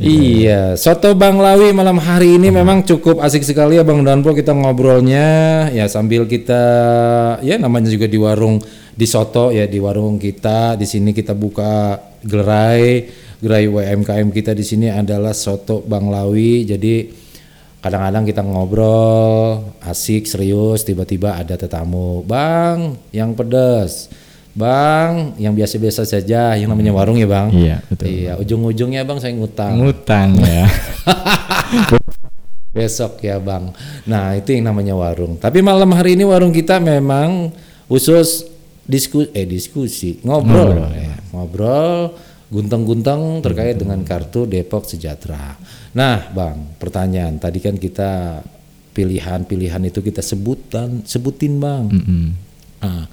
[0.00, 4.50] Iya, soto Bang Lawi malam hari ini memang cukup asik sekali ya Bang Danpo kita
[4.50, 6.62] ngobrolnya ya sambil kita
[7.46, 8.58] ya namanya juga di warung
[8.94, 10.78] di soto ya di warung kita.
[10.78, 13.22] Di sini kita buka gerai.
[13.44, 16.64] Gerai UMKM kita di sini adalah soto Bang Lawi.
[16.64, 17.12] Jadi
[17.84, 22.24] kadang-kadang kita ngobrol asik serius tiba-tiba ada tetamu.
[22.24, 24.08] Bang yang pedas
[24.54, 27.48] bang yang biasa-biasa saja yang namanya warung ya bang?
[27.50, 28.06] Iya, betul.
[28.06, 29.82] iya ujung-ujungnya bang saya ngutang.
[29.82, 30.64] Ngutang ya.
[32.74, 33.70] besok ya bang.
[34.06, 35.38] Nah itu yang namanya warung.
[35.38, 37.54] Tapi malam hari ini warung kita memang
[37.86, 38.50] khusus
[38.86, 40.74] diskusi eh diskusi ngobrol.
[40.74, 41.14] Ngobrol, ya.
[41.30, 41.98] ngobrol
[42.50, 45.54] guntang-guntang terkait dengan kartu Depok Sejahtera.
[45.94, 47.38] Nah bang pertanyaan.
[47.38, 48.42] Tadi kan kita
[48.94, 51.84] pilihan-pilihan itu kita sebutan sebutin bang.
[51.90, 52.26] Mm-mm.
[52.84, 53.08] Nah,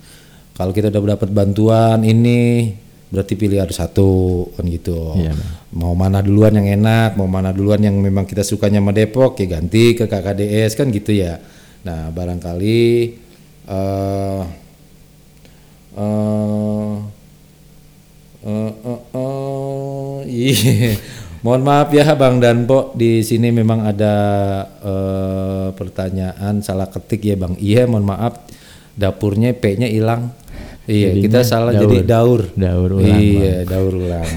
[0.61, 2.69] kalau kita udah dapat bantuan ini
[3.09, 5.17] berarti pilih harus satu kan gitu.
[5.17, 5.33] Iya,
[5.73, 9.57] mau mana duluan yang enak, mau mana duluan yang memang kita sukanya sama Depok ya
[9.57, 11.41] ganti ke KKDS kan gitu ya.
[11.81, 12.85] Nah, barangkali
[13.65, 14.43] eh
[15.97, 16.93] eh
[18.45, 20.93] eh eh, eh, iya.
[21.41, 24.15] Mohon maaf ya Bang Danpo di sini memang ada
[24.77, 27.57] eh, pertanyaan salah ketik ya Bang.
[27.57, 28.45] Iya, mohon maaf
[28.93, 30.37] dapurnya P-nya hilang.
[30.85, 31.81] Iya, Jadinya kita salah daur.
[31.85, 32.41] jadi daur.
[32.57, 34.31] Daur ulang, Iya, daur ulang.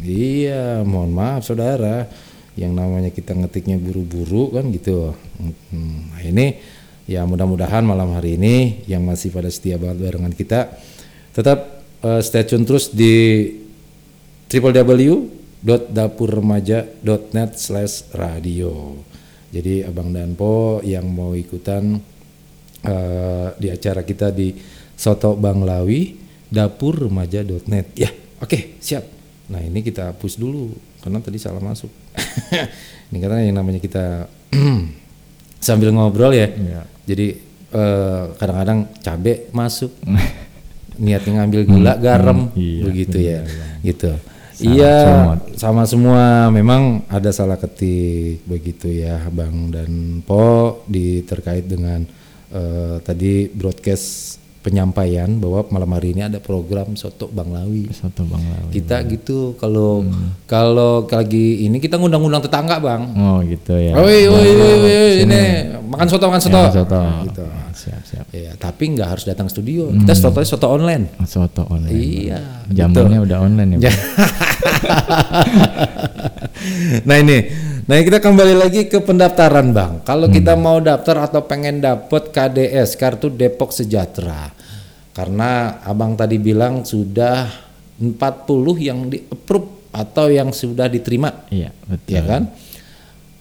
[0.00, 2.08] iya, mohon maaf Saudara.
[2.56, 5.12] Yang namanya kita ngetiknya buru-buru kan gitu.
[5.38, 6.56] Hmm, Nah, ini
[7.04, 10.72] ya mudah-mudahan malam hari ini yang masih pada setia banget barengan kita
[11.32, 13.46] tetap eh, stay tune terus di
[16.10, 18.94] www.dapurremaja.net slash radio
[19.50, 21.98] Jadi Abang dan Po yang mau ikutan
[22.82, 24.54] eh, di acara kita di
[25.00, 26.20] Soto Banglawi
[26.52, 27.96] dapur remaja.net.
[27.96, 28.12] Ya,
[28.44, 29.08] oke, siap.
[29.48, 31.88] Nah, ini kita hapus dulu karena tadi salah masuk.
[33.08, 34.28] ini karena yang namanya kita
[35.64, 36.52] sambil ngobrol ya.
[36.52, 36.84] Iya.
[37.08, 37.26] Jadi
[37.72, 39.88] eh, kadang-kadang cabe masuk.
[41.00, 43.40] Niatnya ngambil gula, garam, iya, begitu ya.
[43.80, 44.12] Gitu.
[44.60, 45.40] Salah iya, comot.
[45.56, 52.04] sama semua memang ada salah ketik begitu ya Bang dan Po di terkait dengan
[52.52, 57.88] eh, tadi broadcast penyampaian bahwa malam hari ini ada program soto Bang Lawi.
[57.96, 58.72] Soto Bang Lawi.
[58.76, 60.04] Kita gitu kalau
[60.44, 63.08] kalau lagi ini kita ngundang-undang tetangga Bang.
[63.16, 63.96] Oh gitu ya.
[63.96, 65.40] Oi, oi, oi, oi, ini
[65.88, 66.60] makan soto, makan soto.
[66.60, 67.00] Ya, soto.
[67.00, 67.44] Nah, gitu.
[67.72, 68.26] Siap siap.
[68.36, 69.88] Ya, tapi nggak harus datang studio.
[69.96, 71.08] Kita soto soto online.
[71.24, 71.96] Soto online.
[71.96, 72.38] Iya.
[72.68, 73.88] Jamunya udah online ya.
[73.88, 73.98] Bang?
[77.08, 77.38] nah ini,
[77.90, 79.98] nah kita kembali lagi ke pendaftaran bang.
[80.06, 84.54] Kalau kita mau daftar atau pengen dapet KDS kartu Depok Sejahtera,
[85.10, 87.50] karena abang tadi bilang sudah
[87.98, 88.14] 40
[88.78, 92.14] yang di approve atau yang sudah diterima, Iya betul.
[92.14, 92.42] ya kan?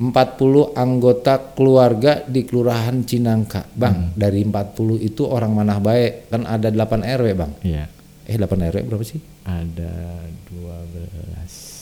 [0.02, 4.18] 40 anggota keluarga di Kelurahan Cinangka, bang.
[4.18, 6.34] Dari 40 itu orang mana baik?
[6.34, 7.52] Kan ada 8 RW bang.
[7.62, 7.86] Iya.
[8.26, 9.22] Eh 8 RW berapa sih?
[9.46, 11.79] Ada 12 kalau nggak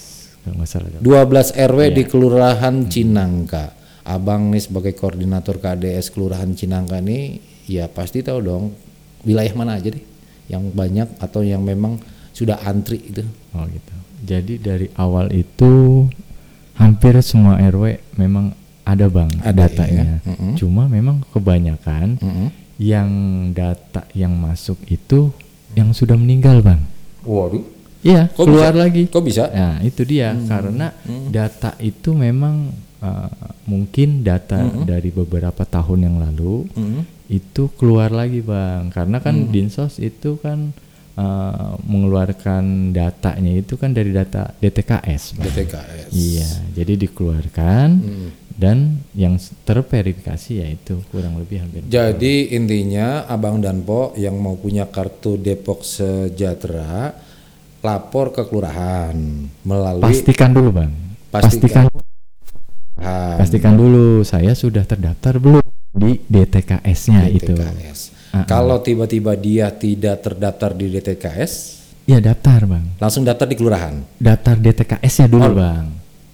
[0.64, 0.88] salah.
[1.00, 1.04] 12
[1.56, 3.74] RW di Kelurahan Cinangka.
[4.08, 8.66] Abang nih sebagai koordinator KDS Kelurahan Cinangka nih ya pasti tahu dong
[9.28, 10.00] wilayah mana aja deh
[10.48, 12.00] yang banyak atau yang memang
[12.32, 13.28] sudah antri itu.
[13.52, 13.94] Oh gitu.
[14.24, 16.08] Jadi dari awal itu
[16.80, 18.56] hampir semua RW memang
[18.88, 20.24] ada bang Ada, datanya.
[20.24, 20.32] ya.
[20.32, 20.54] Mm-mm.
[20.56, 22.48] Cuma memang kebanyakan Mm-mm.
[22.80, 23.10] yang
[23.52, 25.36] data yang masuk itu
[25.76, 26.80] yang sudah meninggal bang.
[27.28, 27.60] Waduh,
[28.08, 28.82] Iya Kok keluar bisa?
[28.82, 29.04] lagi.
[29.06, 29.44] kok bisa?
[29.50, 30.88] Nah itu dia karena
[31.28, 33.32] data itu memang uh,
[33.64, 37.04] mungkin data dari beberapa tahun yang lalu Mm-mm.
[37.28, 40.72] itu keluar lagi bang karena kan dinsos itu kan
[41.14, 45.46] uh, mengeluarkan datanya itu kan dari data DTKS Bang.
[45.46, 46.08] DTKS.
[46.10, 48.30] iya jadi dikeluarkan Mm.
[48.56, 48.78] dan
[49.14, 55.36] yang terverifikasi yaitu kurang lebih hampir Jadi intinya Abang dan Po yang mau punya kartu
[55.36, 57.14] Depok Sejahtera
[57.80, 59.14] lapor ke kelurahan
[59.62, 60.92] melalui pastikan dulu bang
[61.28, 61.86] Pastikan.
[61.86, 61.86] pastikan
[62.98, 65.62] Ah, pastikan dulu saya sudah terdaftar belum
[65.94, 68.00] di DTKS-nya itu DTKS.
[68.34, 68.46] Ah, ah.
[68.50, 71.52] Kalau tiba-tiba dia tidak terdaftar di DTKS,
[72.06, 74.02] ya daftar bang langsung daftar di kelurahan.
[74.18, 75.54] daftar DTKS-nya dulu Oh.
[75.54, 75.86] bang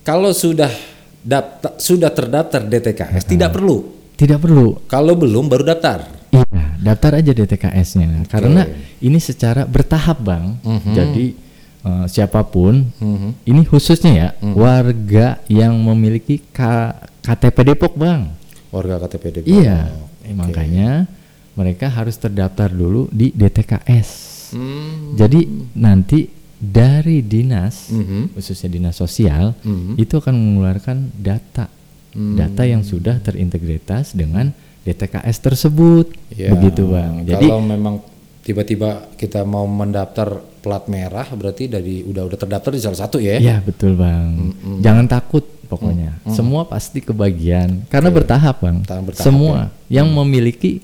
[0.03, 0.71] Kalau sudah
[1.19, 3.83] daftar, sudah terdaftar DTKS, tidak perlu.
[4.15, 6.22] tidak perlu Kalau belum baru daftar.
[6.33, 6.45] Iya,
[6.81, 8.25] daftar aja DTKS-nya.
[8.25, 8.65] Karena
[8.99, 10.57] ini secara bertahap, Bang.
[10.89, 11.37] Jadi
[11.83, 12.89] eh, siapa pun,
[13.43, 18.33] ini khususnya ya warga yang memiliki K- KTP Depok, Bang.
[18.73, 19.51] Warga KTP Depok.
[19.53, 19.93] Iya,
[20.33, 21.05] makanya
[21.53, 24.09] mereka harus terdaftar dulu di DTKS.
[24.57, 25.13] Hmm.
[25.13, 26.25] Jadi nanti
[26.57, 28.33] dari dinas, Mhm.
[28.33, 29.99] khususnya dinas sosial, Mhm.
[29.99, 31.67] itu akan mengeluarkan data,
[32.15, 32.37] Hmm.
[32.39, 34.49] data yang sudah terintegritas dengan
[34.83, 37.23] DTKS tersebut, Ya, begitu bang.
[37.23, 37.95] Jadi kalau memang
[38.43, 43.39] tiba-tiba kita mau mendaftar plat merah, berarti dari udah udah terdaftar di salah satu ya.
[43.39, 44.51] ya betul bang.
[44.83, 46.19] Jangan takut pokoknya.
[46.29, 48.77] Semua pasti kebagian karena bertahap bang.
[48.83, 50.83] Tahap bertahap, Semua yang memiliki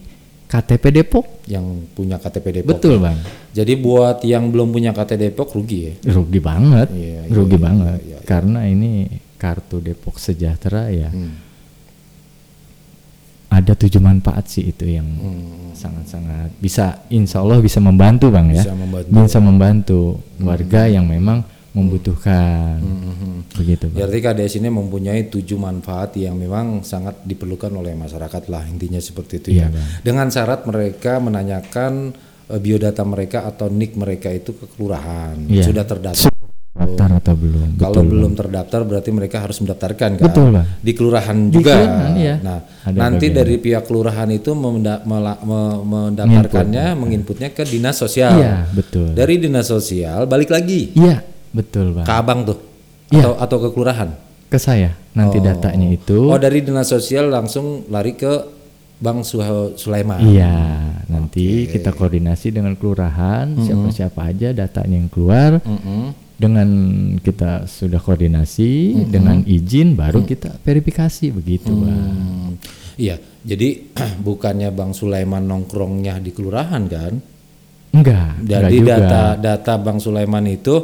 [0.50, 2.70] KTP Depok, Yang punya KTP Depok.
[2.74, 3.20] betul bang.
[3.54, 5.94] Jadi buat yang belum punya KTP Depok rugi ya.
[6.10, 8.00] Rugi banget, Iya, iya, rugi iya, banget.
[8.02, 8.20] iya, iya.
[8.26, 9.06] Karena ini
[9.38, 11.12] kartu Depok Sejahtera ya.
[11.14, 11.49] Hmm.
[13.60, 15.76] Ada tujuh manfaat sih itu yang Hmm.
[15.76, 18.64] sangat-sangat bisa, insya Allah bisa membantu bang ya.
[18.64, 19.10] Bisa membantu.
[19.12, 20.00] Bisa membantu
[20.40, 23.54] warga yang memang membutuhkan, Mhm.
[23.54, 23.98] begitu bang.
[24.00, 29.34] Berarti KDS ini mempunyai tujuh manfaat yang memang sangat diperlukan oleh masyarakat lah intinya seperti
[29.38, 29.68] itu Iya, ya.
[29.70, 29.88] Bang.
[30.02, 32.16] Dengan syarat mereka menanyakan
[32.48, 35.64] eh, biodata mereka atau nik mereka itu ke kelurahan Iya.
[35.64, 36.34] sudah terdaftar.
[36.80, 37.70] Daftar atau belum?
[37.76, 40.26] Kalau Betul, belum terdaftar berarti mereka harus mendaftarkan kan.
[40.26, 40.68] Betul, Bang.
[40.80, 41.74] Di kelurahan Di juga.
[41.76, 42.36] kelurahan, iya.
[42.40, 43.38] Nah, Ada nanti bagian.
[43.38, 48.32] dari pihak kelurahan itu memenda- mela- me- mendaftarkannya, menginputnya ke dinas sosial.
[48.34, 49.12] Iya, betul.
[49.12, 51.20] Dari dinas sosial balik lagi Iya,
[51.52, 52.06] betul bang.
[52.06, 52.58] ke abang tuh.
[53.10, 53.28] Iya.
[53.28, 54.10] Atau atau ke kelurahan.
[54.48, 55.44] Ke saya nanti Oh.
[55.44, 56.26] datanya itu.
[56.26, 58.56] Oh, dari dinas sosial langsung lari ke
[58.98, 60.20] Bang Suha- Sulaiman.
[60.20, 60.52] Iya,
[61.08, 65.60] nanti kita koordinasi dengan kelurahan, siapa-siapa aja datanya yang keluar.
[65.60, 66.29] Mm-mm.
[66.40, 66.70] Dengan
[67.20, 72.00] kita sudah koordinasi, dengan izin baru kita verifikasi begitu, bang.
[72.00, 72.56] Hmm,
[73.00, 73.16] Iya,
[73.48, 73.96] jadi
[74.28, 77.14] bukannya Bang Sulaiman nongkrongnya di kelurahan kan?
[77.96, 78.92] Enggak, enggak Jadi juga.
[79.00, 80.76] data data Bang Sulaiman itu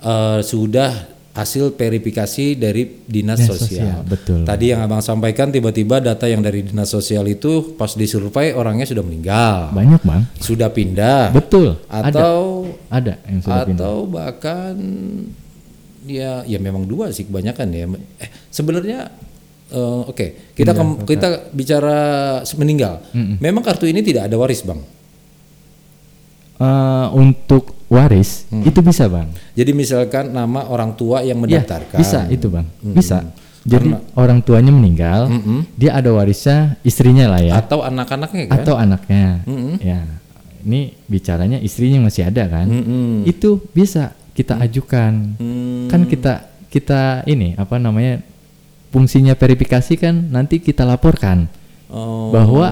[0.00, 3.86] eh, sudah hasil verifikasi dari dinas sosial.
[3.86, 4.42] sosial, betul.
[4.42, 9.00] Tadi yang abang sampaikan tiba-tiba data yang dari dinas sosial itu pas disurvei orangnya sudah
[9.00, 10.22] meninggal, Banyak bang.
[10.36, 11.78] sudah pindah, Betul.
[11.86, 12.10] ada.
[12.10, 12.38] atau
[12.88, 13.78] Ada yang sudah pindah.
[13.78, 14.74] atau bahkan
[16.02, 17.86] ya ya memang dua sih kebanyakan ya.
[18.18, 19.14] Eh sebenarnya
[19.70, 21.98] eh, oke kita kem- kita bicara
[22.56, 23.06] meninggal.
[23.38, 24.82] Memang kartu ini tidak ada waris bang.
[26.58, 28.62] Eh, untuk waris Hmm.
[28.62, 29.28] itu bisa bang.
[29.52, 31.98] Jadi misalkan nama orang tua yang Ya, mendaftarkan.
[31.98, 32.66] bisa itu bang.
[32.80, 33.26] Bisa.
[33.60, 35.28] Jadi orang tuanya meninggal,
[35.76, 38.56] dia ada warisnya istrinya lah ya, Atau anak-anaknya kan?
[38.56, 39.44] atau anaknya.
[39.76, 40.00] Ya,
[40.62, 42.64] ini bicaranya istrinya masih ada kan?
[42.64, 43.28] Mm-mm.
[43.28, 45.36] Itu bisa kita ajukan.
[45.36, 45.92] Hmm.
[45.92, 48.24] Kan kita kita ini apa namanya
[48.88, 51.50] fungsinya verifikasi kan nanti kita laporkan
[51.90, 52.30] Oh.
[52.30, 52.70] bahwa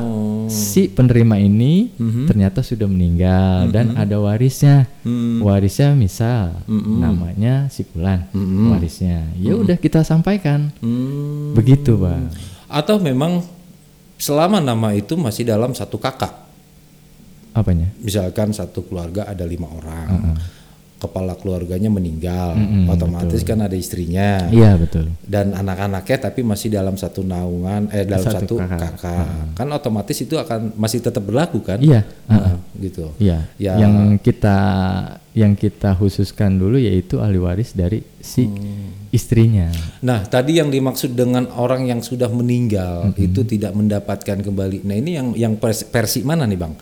[0.51, 1.93] si penerima ini
[2.27, 4.89] ternyata sudah meninggal dan ada warisnya.
[5.07, 5.45] Hmm.
[5.45, 8.27] Warisnya misal namanya si Fulan
[8.73, 9.29] warisnya.
[9.39, 10.75] Ya udah kita sampaikan.
[10.83, 11.55] Hmm.
[11.55, 12.33] Begitu, Bang.
[12.69, 13.41] Atau memang
[14.19, 16.35] selama nama itu masih dalam satu kakak.
[17.55, 17.89] Apanya?
[18.03, 20.37] Misalkan satu keluarga ada lima orang.
[20.99, 22.59] Kepala keluarganya meninggal,
[22.91, 24.51] otomatis kan ada istrinya.
[24.51, 25.15] Iya, betul.
[25.23, 28.99] dan anak-anaknya tapi masih dalam satu naungan eh dalam Satu satu, kakak.
[28.99, 33.47] kakak, kan otomatis itu akan masih tetap berlaku kan Iya, Nah, gitu Iya.
[33.63, 33.79] Ya.
[33.79, 33.95] Yang
[34.27, 34.57] kita
[35.33, 38.51] yang kita khususkan dulu yaitu ahli waris dari si
[39.09, 39.71] istrinya.
[40.03, 45.11] nah tadi yang dimaksud dengan orang yang sudah meninggal itu tidak mendapatkan kembali nah ini
[45.15, 46.75] yang yang versi mana nih bang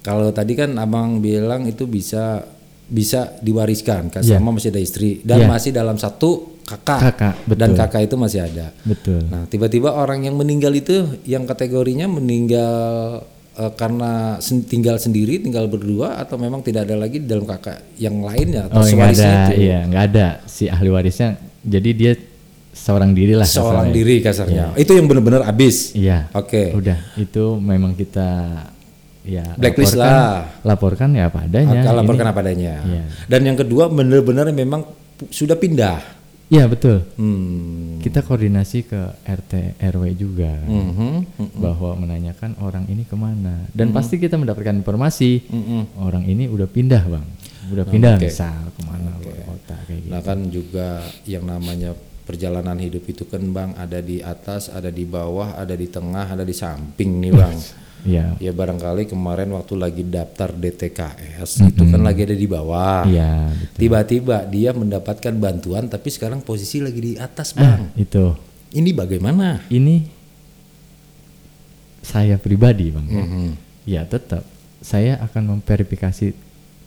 [0.00, 2.44] kalau tadi kan abang bilang itu bisa
[2.90, 4.36] bisa diwariskan kan Iya.
[4.36, 5.48] sama masih ada istri dan Iya.
[5.48, 7.78] masih dalam satu kakak, Kakak, dan betul.
[7.78, 9.22] kakak itu masih ada Betul.
[9.26, 12.74] Nah, tiba-tiba orang yang meninggal itu yang kategorinya meninggal
[13.52, 18.18] eh, karena sen- tinggal sendiri, tinggal berdua atau memang tidak ada lagi dalam kakak yang
[18.20, 19.60] lainnya atau Oh, nggak sewarisnya ada, itu.
[19.60, 21.30] iya, nggak ada si ahli warisnya.
[21.60, 22.12] Jadi dia
[22.72, 23.44] seorang diri lah.
[23.44, 23.92] Seorang kasarnya.
[23.92, 24.64] diri kasarnya.
[24.74, 25.90] Itu yang benar-benar habis.
[25.92, 26.30] Iya.
[26.32, 26.70] Oke.
[26.72, 28.30] Udah, itu memang kita
[29.22, 30.64] ya Blacklist laporkan, lah.
[30.64, 31.80] Laporkan ya apa adanya.
[31.82, 32.74] Akan laporkan Ini- apa adanya.
[32.82, 33.02] Iya.
[33.26, 34.82] Dan yang kedua benar-benar memang
[35.28, 36.20] sudah pindah.
[36.50, 37.06] Iya, betul.
[37.14, 38.02] Hmm.
[38.02, 41.38] Kita koordinasi ke RT RW juga Mhm.
[41.54, 45.46] bahwa menanyakan orang ini ke mana dan pasti kita mendapatkan informasi
[45.94, 47.26] orang ini udah pindah bang,
[47.70, 48.26] udah pindah Oke.
[48.26, 50.10] misal ke mana luar kota kayak gitu.
[50.10, 50.88] Nah kan juga
[51.22, 51.94] yang namanya
[52.26, 56.42] perjalanan hidup itu kan bang ada di atas, ada di bawah, ada di tengah, ada
[56.42, 57.54] di samping nih bang.
[58.02, 63.04] Iya, Ya barangkali kemarin waktu lagi daftar DTKS itu kan lagi ada di bawah.
[63.04, 63.78] iya betul.
[63.78, 67.92] Tiba-tiba dia mendapatkan bantuan tapi sekarang posisi lagi di atas Ah, bang.
[67.94, 68.32] itu
[68.70, 69.60] Ini bagaimana?
[69.68, 70.06] ini
[72.00, 73.22] saya pribadi bang, ya.
[73.22, 73.50] Mhm.
[73.84, 74.42] ya tetap
[74.80, 76.32] saya akan memverifikasi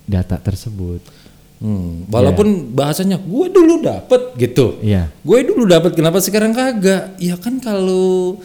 [0.04, 1.00] data tersebut.
[1.60, 4.82] Hmm, Walaupun bahasanya gue dulu dapet gitu.
[4.82, 7.16] Iya, Gue dulu dapat kenapa sekarang kagak?
[7.18, 8.36] Ya kan kalau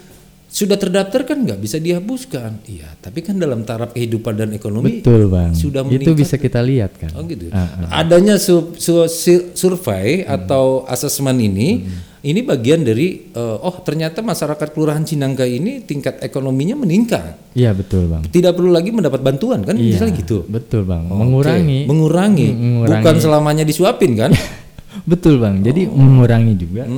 [0.49, 2.65] sudah terdaftar kan nggak bisa dihapuskan.
[2.65, 5.53] Iya, tapi kan dalam taraf kehidupan dan ekonomi betul bang.
[5.53, 6.17] sudah itu meningkat.
[6.17, 7.13] bisa kita lihat kan.
[7.13, 7.49] Oh gitu.
[7.51, 9.13] Ah, Adanya su- su-
[9.53, 10.35] survei Hmm.
[10.35, 11.85] atau asesmen ini,
[12.19, 17.53] ini bagian dari eh, oh ternyata masyarakat kelurahan Cinangka ini tingkat ekonominya meningkat.
[17.53, 18.25] Iya betul bang.
[18.25, 19.77] Tidak perlu lagi mendapat bantuan kan?
[19.77, 20.43] Iya, Misalnya gitu.
[20.43, 21.05] Betul bang.
[21.07, 21.19] Oke.
[21.19, 21.81] Mengurangi.
[21.85, 22.95] mengurangi, Mm, mengurangi.
[22.99, 24.33] bukan selamanya disuapin kan?
[25.05, 25.61] Betul bang.
[25.61, 25.95] Jadi Oh.
[25.95, 26.89] mengurangi juga.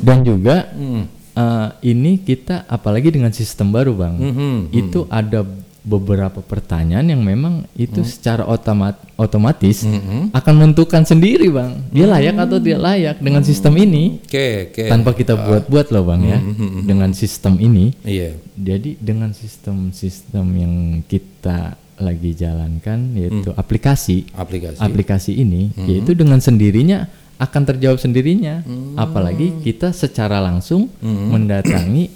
[0.00, 1.04] Dan juga Hmm.
[1.34, 5.44] Eh, ini kita apalagi dengan sistem baru bang, Mhm, itu ada
[5.82, 9.82] beberapa pertanyaan yang memang itu secara otomat otomatis
[10.30, 14.84] akan menentukan sendiri bang, dia layak atau tidak layak dengan sistem ini Oke, oke.
[14.86, 16.38] tanpa kita buat-buat loh bang ya,
[16.86, 17.90] dengan sistem ini.
[18.06, 18.38] Iya.
[18.54, 24.78] Jadi dengan sistem-sistem yang kita lagi jalankan yaitu aplikasi Aplikasi.
[24.78, 27.06] aplikasi ini yaitu dengan sendirinya
[27.42, 28.62] akan terjawab sendirinya
[28.94, 32.06] apalagi kita secara langsung mendatangi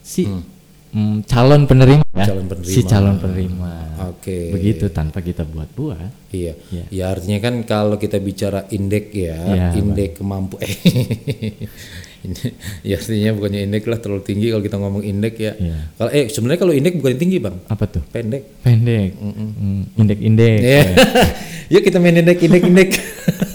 [0.00, 2.68] si mm, calon penerima ya Calon penerima.
[2.68, 3.72] si calon penerima
[4.08, 4.50] Oke.
[4.50, 6.56] begitu tanpa kita buat-buat Iya.
[6.68, 6.84] Iya.
[6.88, 10.72] Ya artinya kan kalau kita bicara indeks ya, Iya, indeks kemampu eh
[12.24, 15.52] ini- ya artinya bukannya indeks lah terlalu tinggi kalau kita ngomong indeks ya.
[15.54, 15.76] Iya.
[15.92, 17.56] Kalau eh sebenarnya kalau indeks bukan tinggi, Bang.
[17.66, 18.42] apa tuh Pendek.
[18.60, 20.82] pendek Mm, indek-indek Iya.
[21.72, 22.96] Yuk kita main indeks indeks indeks.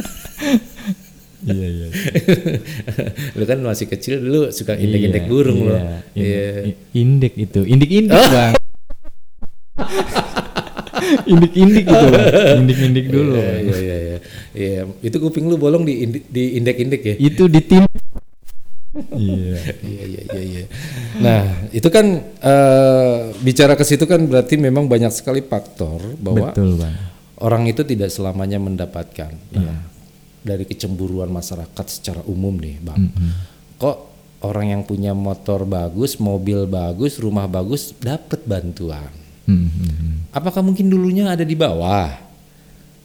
[1.48, 1.88] iya iya
[3.38, 5.80] lu kan masih kecil dulu suka indeks indeks burung loh.
[6.12, 6.76] Iya.
[6.94, 8.54] indek itu indik-indik bang
[11.26, 12.28] indik-indik itu bang
[12.60, 14.18] indik-indik dulu Iya, iya, iya, iya.
[14.52, 17.16] Iya, itu kuping lu bolong di indi- di indeks-indeks ya.
[17.18, 17.84] itu di tim
[19.14, 20.64] iya Iya iya iya iya.
[21.18, 22.06] Nah, itu kan
[22.42, 26.96] eh, bicara ke situ kan berarti memang banyak sekali faktor bahwa betul bang
[27.38, 29.30] orang itu tidak selamanya mendapatkan.
[29.54, 29.86] Nah,
[30.48, 33.12] dari kecemburuan masyarakat secara umum nih, Bang.
[33.76, 33.98] Kok
[34.48, 39.12] orang yang punya motor bagus, mobil bagus, rumah bagus dapat bantuan?
[39.44, 40.16] Hmm, hmm, hmm.
[40.32, 42.16] Apakah mungkin dulunya ada di bawah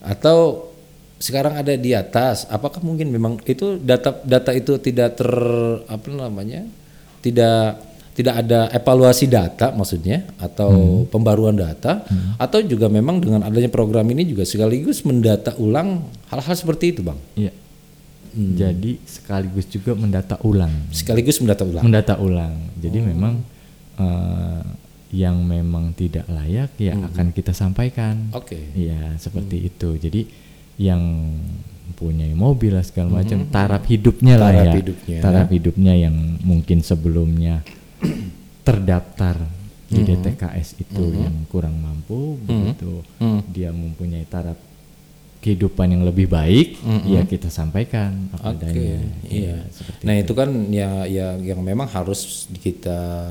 [0.03, 0.70] atau
[1.18, 2.47] sekarang ada di atas?
[2.47, 5.30] Apakah mungkin memang itu data data itu tidak ter
[5.86, 6.62] apa namanya?
[7.22, 7.78] tidak
[8.13, 12.05] tidak ada evaluasi data maksudnya atau pembaruan data
[12.37, 17.17] atau juga memang dengan adanya program ini juga sekaligus mendata ulang hal-hal seperti itu, Bang.
[17.37, 17.53] Iya.
[18.33, 20.89] Jadi sekaligus juga mendata ulang.
[20.89, 21.85] Sekaligus mendata ulang.
[21.85, 22.55] Mendata ulang.
[22.81, 23.45] Jadi memang
[24.01, 24.63] eh,
[25.13, 28.33] yang memang tidak layak ya akan kita sampaikan.
[28.33, 28.73] Oke.
[28.73, 30.01] Iya, seperti itu.
[30.01, 30.25] Jadi
[30.81, 31.01] yang
[31.93, 34.73] punya mobil lah segala macam, taraf hidupnya lah Taraf ya.
[34.81, 35.19] hidupnya.
[35.21, 37.61] Taraf hidupnya yang mungkin sebelumnya
[38.67, 39.37] terdaftar
[39.93, 43.05] di DTKS itu yang kurang mampu, begitu
[43.53, 44.57] dia mempunyai taraf
[45.43, 49.03] kehidupan yang lebih baik, ya kita sampaikan apa adanya.
[49.27, 49.59] iya.
[49.75, 50.33] seperti Nah itu.
[50.39, 53.27] kan ya, ya yang memang harus kita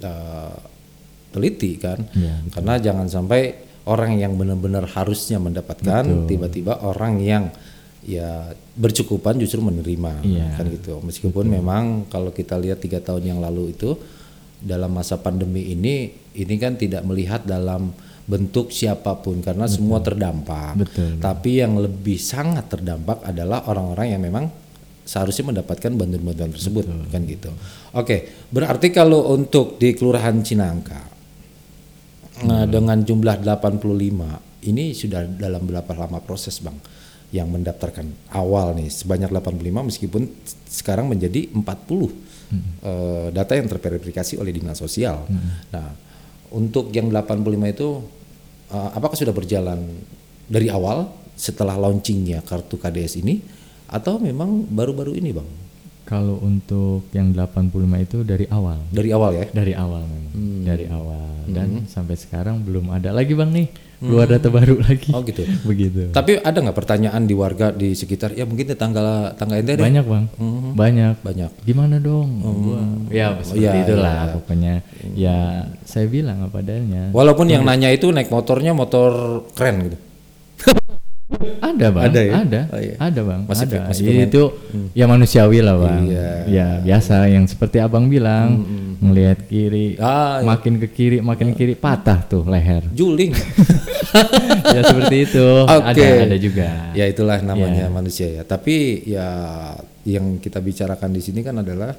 [0.00, 0.56] uh,
[1.28, 7.52] teliti kan, Iya, karena jangan sampai orang yang benar-benar harusnya mendapatkan tiba-tiba orang yang
[8.02, 10.98] ya bercukupan justru menerima Iya, kan gitu.
[11.02, 13.94] Meskipun memang kalau kita lihat tiga tahun yang lalu itu
[14.62, 17.90] dalam masa pandemi ini ini kan tidak melihat dalam
[18.22, 20.78] bentuk siapa pun karena semua terdampak.
[20.78, 21.18] Betul.
[21.18, 24.46] Tapi yang lebih sangat terdampak adalah orang-orang yang memang
[25.02, 27.50] seharusnya mendapatkan bantuan-bantuan tersebut kan gitu.
[27.98, 31.02] Oke, berarti kalau untuk di Kelurahan Cinangka
[32.46, 36.78] nah, dengan jumlah 85 ini sudah dalam berapa lama proses, Bang?
[37.32, 38.06] Yang mendaftarkan
[38.36, 40.22] awal nih sebanyak 85 meskipun
[40.68, 45.24] sekarang menjadi 40 eh, data yang terverifikasi oleh Dinas Sosial.
[45.72, 45.88] Nah,
[46.52, 47.88] untuk yang 85 itu
[48.68, 49.80] eh, apakah sudah berjalan
[50.44, 53.40] dari awal setelah launchingnya kartu KDS ini
[53.88, 55.48] atau memang baru-baru ini bang?
[56.04, 57.72] Kalau untuk yang 85
[58.04, 58.84] itu dari awal.
[58.92, 59.46] Dari awal ya?
[59.48, 60.32] Dari awal memang.
[60.36, 60.60] Hmm.
[60.68, 63.68] Dari awal dan sampai sekarang belum ada lagi Bang nih.
[64.02, 65.14] Keluar data baru lagi.
[65.14, 65.46] Oh gitu.
[65.70, 66.10] Begitu.
[66.10, 68.34] Tapi ada nggak pertanyaan di warga di sekitar?
[68.34, 69.82] Ya mungkin di tangga ente deh.
[69.82, 70.26] Banyak Bang.
[70.74, 71.22] Banyak.
[71.22, 71.50] Banyak.
[71.62, 72.28] Gimana dong?
[72.42, 74.32] Gua- Ya seperti iya, itulah iya.
[74.34, 74.74] pokoknya.
[75.14, 75.36] Ya
[75.84, 77.14] saya bilang apa adanya.
[77.14, 79.98] Walaupun yang nanya itu naik motornya motor keren gitu.
[81.62, 82.32] Ada bang, Ada ya?
[82.36, 82.94] ada, Oh, iya.
[83.00, 83.78] ada bang, Masih ada.
[83.88, 84.42] masih itu
[84.92, 86.00] ya manusiawi lah bang.
[86.04, 86.28] Iya.
[86.44, 88.60] Ya biasa yang seperti abang bilang,
[89.00, 90.44] melihat kiri, Ah, iya.
[90.44, 92.84] makin ke kiri, makin kiri patah tuh leher.
[92.92, 93.32] Juling.
[94.74, 95.46] ya seperti itu.
[95.62, 95.98] Oke.
[95.98, 96.68] Ada, ada juga.
[96.92, 97.92] ya itulah namanya Iya.
[97.92, 98.42] manusia ya.
[98.42, 98.74] Tapi
[99.06, 99.26] ya
[100.04, 101.94] yang kita bicarakan di sini kan adalah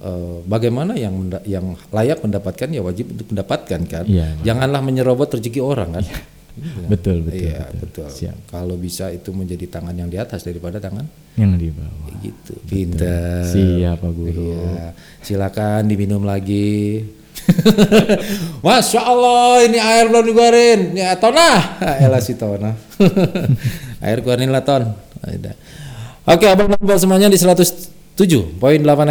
[0.00, 4.04] eh, bagaimana yang menda- yang layak mendapatkan ya wajib untuk mendapatkan kan.
[4.04, 6.06] Iya, Janganlah menyerobot rezeki orang kan.
[6.90, 8.04] Betul, betul, Iya betul.
[8.04, 8.08] betul.
[8.10, 8.36] Siap.
[8.48, 12.10] Kalau bisa itu menjadi tangan yang di atas daripada tangan Yang di bawah.
[12.20, 12.52] gitu.
[12.64, 13.46] Pinter.
[13.46, 14.50] Siap Pak Guru.
[14.50, 14.88] Iya.
[15.20, 17.00] Silakan diminum lagi.
[18.66, 20.80] Masya Allah ini air belum dikeluarin.
[20.96, 21.78] Ya Tona.
[21.80, 22.74] Ah, Elah si Tona.
[24.06, 24.94] air keluarin lah Ton.
[26.28, 28.16] Oke Abang Danpo semuanya di 107.8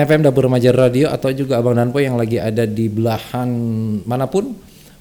[0.06, 3.50] FM Dapur Remaja Radio atau juga Abang Danpo yang lagi ada di belahan
[4.06, 4.56] mana pun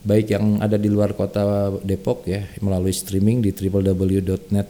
[0.05, 4.67] baik yang ada di luar kota Depok ya melalui streaming di www.net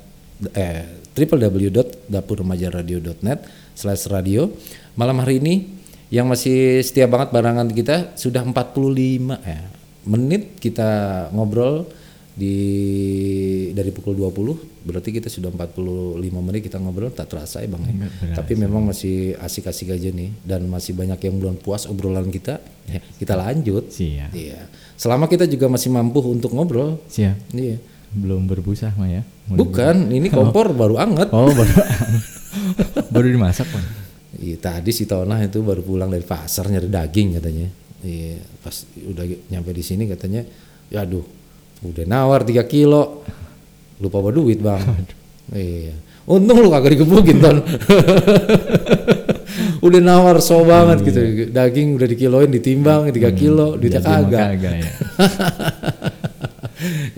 [0.54, 3.38] eh www.dapurremajaradio.net
[3.74, 4.50] slash radio
[4.94, 5.77] malam hari ini
[6.08, 9.60] yang masih setia banget barangan kita sudah 45 ya
[10.08, 10.88] menit kita
[11.36, 11.84] ngobrol
[12.38, 12.54] di
[13.74, 18.38] dari pukul 20 berarti kita sudah 45 menit kita ngobrol tak terasa ya bang ya.
[18.38, 23.02] tapi memang masih asik-asik aja nih dan masih banyak yang belum puas obrolan kita ya,
[23.18, 24.30] kita lanjut Siap.
[24.32, 27.36] iya selama kita juga masih mampu untuk ngobrol Siap.
[27.52, 27.76] iya
[28.08, 29.22] Belum berbusa mah ya?
[29.52, 31.72] Mulai bukan ini kompor baru anget Oh baru
[33.12, 33.84] baru dimasak bang.
[34.36, 37.66] Iya, tadi si Tona itu baru pulang dari pasar nyari daging katanya.
[38.04, 40.44] Iya, pas udah nyampe di sini katanya,
[40.92, 41.24] ya aduh,
[41.80, 43.24] udah nawar 3 kilo.
[43.98, 44.84] Lupa bawa duit, Bang.
[45.50, 45.96] Iya.
[46.28, 47.64] Untung lu kagak digebukin, Ton.
[49.88, 51.20] udah nawar so banget gitu.
[51.50, 54.46] Daging udah dikiloin ditimbang 3 kilo, duitnya Jadi mah kagak.
[54.54, 54.90] kagak ya.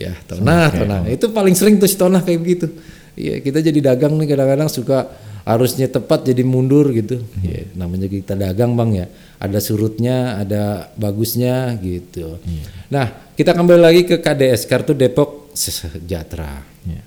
[0.01, 2.67] ya tonah tonah itu paling sering tuh si tonah kayak begitu
[3.13, 5.05] iya kita jadi dagang nih kadang-kadang suka
[5.51, 7.19] harusnya tepat jadi mundur gitu.
[7.43, 9.07] Ya namanya kita dagang bang ya.
[9.43, 12.39] Ada surutnya ada bagusnya gitu.
[12.87, 16.63] Nah kita kembali lagi ke KDS kartu Depok Sejahtera.
[16.87, 17.03] Ya.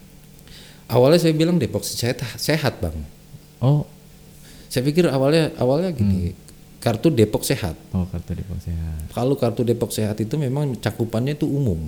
[0.92, 2.94] awalnya saya bilang Depok sehat sehat bang.
[3.64, 3.88] Oh,
[4.68, 6.36] saya pikir awalnya awalnya gini
[6.84, 7.80] kartu Depok sehat.
[7.96, 9.08] Oh kartu Depok Sehat.
[9.16, 11.88] kalau kartu Depok sehat itu memang cakupannya itu umum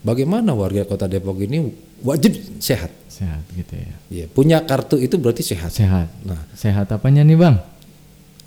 [0.00, 1.68] bagaimana warga Kota Depok ini
[2.00, 2.90] wajib sehat.
[3.10, 3.94] Sehat gitu ya.
[4.08, 5.74] Ya, punya kartu itu berarti sehat.
[5.74, 6.06] Sehat.
[6.22, 7.56] Nah, Sehat apanya nih bang?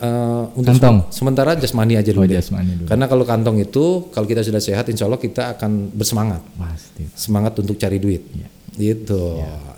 [0.02, 0.97] eh, untuk Kantong.
[1.14, 2.26] sem- sementara jasmani aja dulu.
[2.26, 2.88] Oh jasmani dulu.
[2.89, 6.41] Karena kalau kantong itu kalau kita sudah sehat insya Allah kita akan bersemangat.
[6.58, 7.06] Pasti.
[7.14, 8.26] Semangat untuk cari duit.
[8.34, 8.47] Iya.
[8.72, 9.24] Gitu.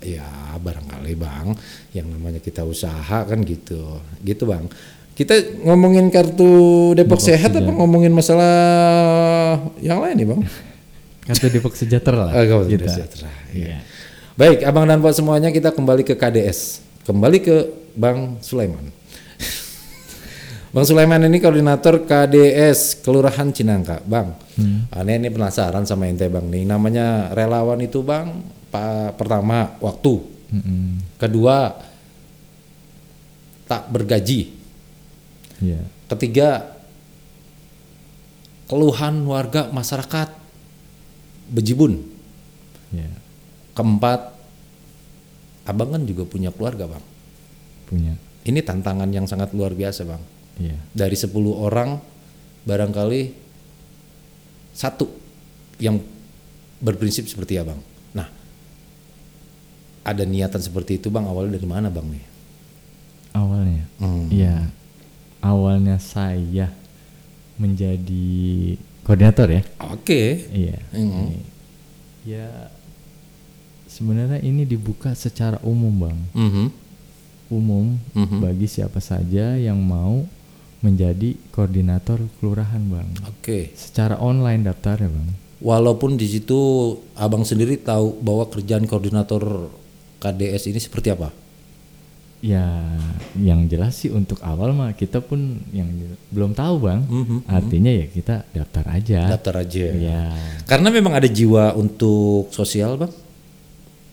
[0.06, 0.24] Ya,
[0.56, 1.58] barangkali Bang
[1.92, 4.00] yang namanya kita usaha kan gitu.
[4.24, 4.72] Gitu Bang.
[5.14, 6.50] Kita ngomongin kartu
[6.96, 10.42] Depok, Sehat apa ngomongin masalah yang lain nih Bang?
[11.24, 12.34] Kartu Depok Sejahtera lah.
[12.34, 12.90] Ah, Kartu kita.
[12.90, 13.80] Sejahtera, Iya.
[14.34, 16.82] Baik, Abang dan Pak semuanya kita kembali ke KDS.
[17.04, 17.56] Kembali ke
[17.94, 18.90] Bang Sulaiman.
[20.74, 24.02] Bang Sulaiman ini koordinator KDS Kelurahan Cinangka.
[24.02, 24.34] Bang,
[24.90, 26.66] aneh ini penasaran sama ente Bang nih.
[26.66, 30.18] Namanya relawan itu Bang, pa- pertama waktu,
[30.50, 30.98] Mm-mm.
[31.16, 31.78] kedua
[33.64, 34.50] tak bergaji,
[35.58, 35.82] Iya.
[36.10, 36.74] ketiga
[38.66, 40.30] keluhan warga masyarakat
[41.54, 42.02] bejibun.
[42.90, 43.14] Iya.
[43.78, 44.34] Keempat,
[45.70, 47.06] abang kan juga punya keluarga bang.
[47.86, 48.14] Punya.
[48.44, 50.22] Ini tantangan yang sangat luar biasa bang.
[50.58, 50.78] Iya.
[50.92, 52.02] Dari 10 orang,
[52.66, 53.22] barangkali
[54.74, 55.06] satu
[55.78, 56.02] yang
[56.82, 57.80] berprinsip seperti abang.
[58.18, 58.28] Nah,
[60.04, 62.26] ada niatan seperti itu bang, awalnya dari mana bang nih?
[63.34, 63.84] Awalnya.
[64.02, 64.28] Hmm.
[64.30, 64.58] Iya.
[65.44, 66.70] Awalnya saya
[67.58, 69.62] menjadi koordinator ya.
[69.92, 70.48] Oke.
[70.50, 70.78] Iya.
[70.92, 71.30] Hmm.
[71.30, 71.40] Ini.
[72.24, 72.72] Ya
[73.86, 76.20] sebenarnya ini dibuka secara umum, Bang.
[76.34, 76.66] Mhm.
[77.54, 78.42] Umum Mhm.
[78.42, 80.26] bagi siapa saja yang mau
[80.82, 83.08] menjadi koordinator kelurahan, Bang.
[83.30, 83.72] Oke.
[83.78, 85.30] Secara online daftarnya, Bang.
[85.64, 86.60] Walaupun di situ
[87.16, 89.72] abang sendiri tahu bahwa kerjaan koordinator
[90.20, 91.32] KDS ini seperti apa?
[92.44, 92.68] Ya,
[93.40, 95.88] yang jelas sih untuk awal mah kita pun yang
[96.28, 97.08] belum tahu, Bang.
[97.08, 97.48] Mhm.
[97.48, 99.20] Artinya ya kita daftar aja.
[99.32, 99.86] Daftar aja.
[99.90, 100.22] Ya,
[100.68, 103.14] Karena memang ada jiwa untuk sosial bang.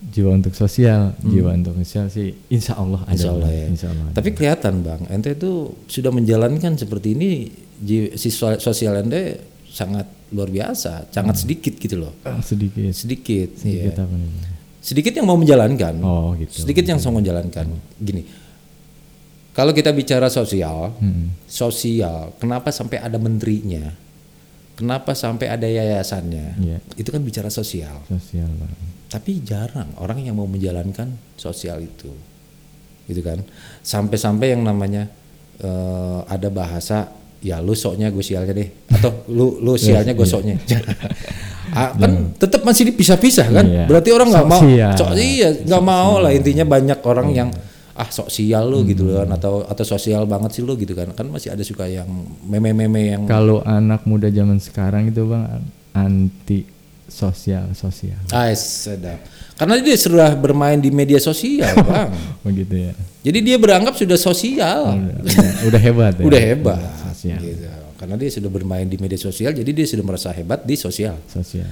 [0.00, 3.10] jiwa untuk sosial, jiwa untuk sosial sih insya Allah ada.
[3.10, 3.18] Hmm.
[3.18, 3.66] Insya Allah ya.
[3.68, 4.14] Insya Allah ada.
[4.16, 5.52] Tapi kelihatan bang, ente itu
[5.84, 7.30] sudah menjalankan seperti ini,
[7.76, 13.92] ji- si so- sosial ente sangat luar biasa, sangat sedikit gitu loh, sedikit, sedikit, sedikit
[13.92, 14.06] iya.
[14.06, 14.32] apa nih?
[14.80, 16.64] Sedikit yang mau menjalankan, Oh gitu.
[16.64, 17.66] sedikit yang mau menjalankan.
[18.00, 18.24] Gini,
[19.52, 21.36] kalau kita bicara sosial, Hmm.
[21.44, 23.92] sosial, kenapa sampai ada menterinya,
[24.74, 26.78] kenapa sampai ada yayasannya, Iya.
[26.96, 28.00] itu kan bicara sosial.
[28.08, 28.48] Sosial
[29.10, 32.14] tapi jarang orang yang mau menjalankan sosial itu
[33.10, 33.42] gitu kan
[33.82, 35.10] sampai-sampai yang namanya
[35.58, 37.10] eh, ada bahasa
[37.40, 38.68] ya lu soknya gue sialnya deh.
[38.92, 40.56] Atau lu lu sialnya gue soknya.
[41.70, 43.62] Ah, kan tetap masih dipisah-pisah kan?
[43.62, 43.86] Iya.
[43.86, 44.58] berarti orang nggak mau
[44.98, 46.34] sok iya nggak mau lah.
[46.34, 47.48] intinya banyak orang yang
[47.94, 49.30] ah sok sial lu gitu kan.
[49.30, 51.14] Atau atau sosial banget sih lu gitu kan.
[51.14, 52.10] Kan masih ada suka yang
[52.42, 55.62] meme-meme yang Kalau anak muda zaman sekarang itu bang
[55.94, 56.66] anti
[57.06, 58.18] sosial sosial.
[58.34, 59.22] ah sedap.
[59.54, 62.10] Karena dia sudah bermain di media sosial bang.
[62.42, 62.92] Begitu ya.
[63.30, 66.24] Jadi dia beranggap sudah sosial, Udah, udah, udah hebat ya.
[66.26, 66.80] udah hebat,
[67.20, 67.38] Sosial.
[67.38, 67.68] gitu.
[67.96, 71.20] Karena dia sudah bermain di media sosial, jadi dia sudah merasa hebat di sosial.
[71.28, 71.68] Sosial.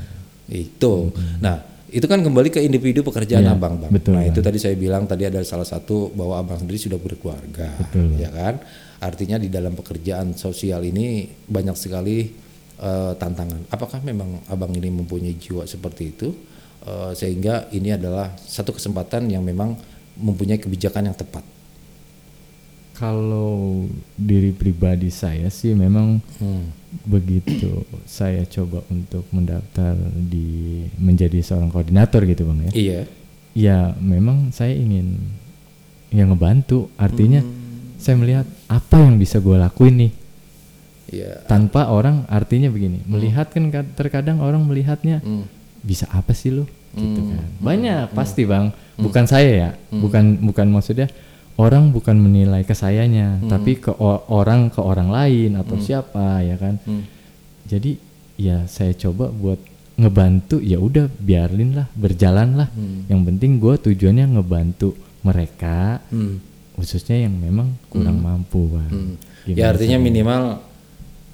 [0.46, 1.09] Itu.
[1.40, 3.88] Nah, itu kan kembali ke individu pekerjaan Iya, abang, bang.
[3.88, 4.30] betul, nah, Bang.
[4.30, 8.28] itu tadi saya bilang tadi ada salah satu bahwa abang sendiri sudah berkeluarga, Betul, ya
[8.28, 8.61] kan?
[9.01, 12.28] Artinya di dalam pekerjaan sosial ini banyak sekali
[12.78, 13.72] eh, tantangan.
[13.72, 16.30] Apakah memang abang ini mempunyai jiwa seperti itu,
[16.78, 19.74] Eh, sehingga ini adalah satu kesempatan yang memang
[20.14, 21.42] mempunyai kebijakan yang tepat.
[22.99, 23.86] Kalau
[24.18, 26.66] diri pribadi saya sih memang Hmm.
[27.07, 32.70] begitu saya coba untuk mendaftar di menjadi seorang koordinator gitu bang ya.
[32.74, 33.01] Iya.
[33.55, 35.14] Ya memang saya ingin
[36.11, 36.90] yang ngebantu.
[36.99, 37.94] Artinya Hmm.
[37.96, 40.12] saya melihat apa yang bisa gue lakuin nih
[41.14, 41.46] Iya.
[41.46, 42.26] tanpa orang.
[42.26, 45.46] Artinya begini, melihat kan kad- terkadang orang melihatnya Hmm.
[45.80, 47.30] bisa apa sih lo gitu Hmm.
[47.30, 47.44] kan.
[47.62, 48.74] Banyak pasti bang.
[48.99, 49.70] Bukan saya ya.
[49.94, 51.07] Bukan bukan maksudnya
[51.59, 53.90] orang bukan menilai ke sayanya, tapi ke
[54.30, 56.78] orang ke orang lain atau siapa ya kan.
[56.86, 57.04] Hmm.
[57.66, 57.98] Jadi
[58.38, 59.59] ya saya coba buat
[59.98, 62.70] ngebantu ya udah biarin lah berjalan lah.
[63.11, 64.94] Yang penting gue tujuannya ngebantu
[65.26, 66.38] mereka Hmm.
[66.78, 68.86] khususnya yang memang kurang mampu bang.
[68.88, 69.14] Hmm.
[69.42, 70.42] Gimana Ya artinya minimal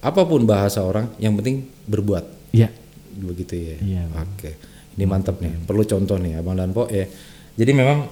[0.01, 2.25] apa pun bahasa orang, yang penting berbuat,
[2.57, 2.72] Ya
[3.14, 3.77] begitu ya.
[4.09, 4.25] Bang.
[4.37, 4.57] Oke,
[4.97, 5.53] ini mantap nih.
[5.68, 7.05] Perlu contoh nih, abang dan po ya.
[7.55, 8.09] Jadi memang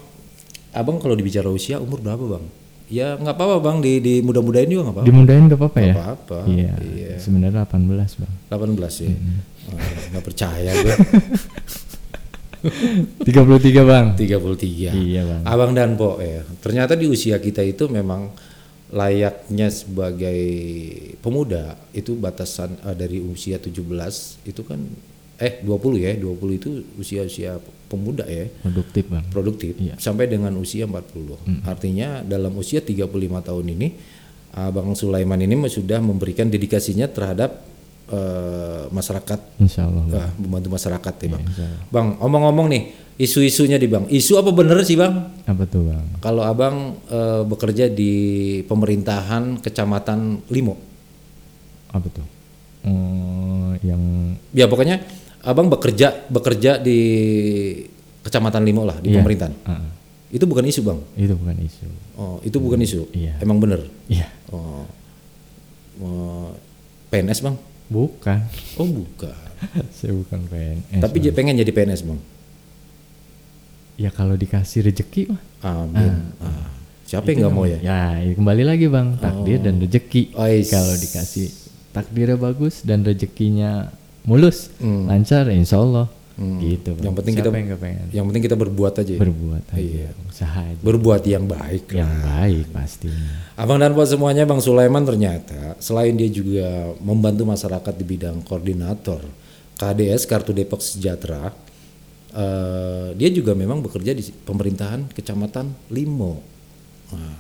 [0.73, 2.45] abang kalau dibicara usia umur berapa bang?
[2.93, 5.09] Ya nggak apa-apa bang, di, di muda-mudain juga nggak apa-apa.
[5.09, 5.95] dimudahin gak apa-apa ya?
[5.97, 6.39] apa-apa.
[6.45, 6.73] Iya.
[6.81, 7.13] Iya.
[7.17, 8.33] Sebenarnya 18 bang.
[8.53, 9.13] 18 ya.
[9.63, 9.79] Oh,
[10.13, 10.97] nggak percaya gue.
[13.25, 14.07] 33 bang.
[14.17, 14.93] 33.
[14.93, 15.43] Iya bang.
[15.49, 16.45] Abang dan Po ya.
[16.61, 18.29] Ternyata di usia kita itu memang
[18.93, 20.41] layaknya sebagai
[21.25, 23.73] pemuda itu batasan eh, dari usia 17
[24.45, 24.85] itu kan
[25.41, 26.71] eh 20 ya 20 itu
[27.01, 27.57] usia-usia
[27.93, 28.49] pemuda ya.
[28.65, 29.25] Produktif bang.
[29.29, 29.73] Produktif.
[29.77, 30.01] Iya.
[30.01, 33.05] sampai dengan usia 40 artinya dalam usia 35
[33.45, 33.89] tahun ini
[34.53, 37.65] Abang Sulaiman ini sudah memberikan dedikasinya terhadap
[38.13, 39.41] eh, masyarakat.
[39.57, 40.21] Insya Allah bang.
[40.21, 41.43] Wah, membantu masyarakat ya bang.
[41.49, 41.83] insya Allah.
[41.89, 42.83] bang omong-omong nih
[43.17, 44.05] isu-isunya di bang.
[44.13, 45.25] Isu apa bener sih bang?
[45.49, 46.05] Apa tuh bang?
[46.21, 48.13] Kalau abang eh, bekerja di
[48.69, 50.77] pemerintahan kecamatan Limo.
[51.89, 52.27] Apa tuh?
[52.85, 55.01] Oh, yang ya pokoknya
[55.43, 56.99] abang bekerja bekerja di
[58.21, 59.19] kecamatan Limo lah di Iya.
[59.19, 59.55] pemerintahan.
[59.65, 59.91] Ah, ah.
[60.29, 60.99] itu bukan isu bang?
[61.15, 61.87] Itu bukan isu.
[62.15, 63.11] Oh itu bukan isu?
[63.11, 63.37] Iya.
[63.39, 63.83] emang bener?
[64.07, 64.31] Iya.
[64.49, 64.87] Oh,
[65.95, 66.51] Oh,
[67.09, 67.57] PNS bang?
[67.87, 68.39] Bukan.
[68.75, 69.37] Oh bukan.
[69.93, 71.35] Saya bukan PNS tapi Bang.
[71.37, 72.21] pengen jadi PNS bang?
[73.95, 75.43] Ya kalau dikasih rezeki mah.
[75.63, 76.33] Amin.
[76.39, 76.73] Ah,
[77.05, 77.79] siapa yang nggak mau ya?
[77.79, 79.15] Ya ya, kembali lagi bang.
[79.17, 81.47] Takdir dan rezeki Oh, is- kalau dikasih
[81.93, 85.07] takdirnya bagus dan rezekinya mulus Hmm.
[85.07, 86.07] lancar insya Allah
[86.59, 87.05] gitu bang.
[87.05, 89.21] Yang penting Siapa kita- yang pengen yang penting kita berbuat aja ya.
[89.21, 90.09] berbuat aja Iya.
[90.25, 92.25] usaha aja berbuat yang baik yang lah.
[92.41, 96.67] baik pastinya Abang dan Pak semuanya Bang Sulaiman ternyata selain dia juga
[96.99, 99.23] membantu masyarakat di bidang koordinator
[99.75, 101.53] KDS Kartu Depok Sejahtera
[102.33, 106.41] eh, dia juga memang bekerja di pemerintahan Kecamatan Limo
[107.13, 107.37] Nah,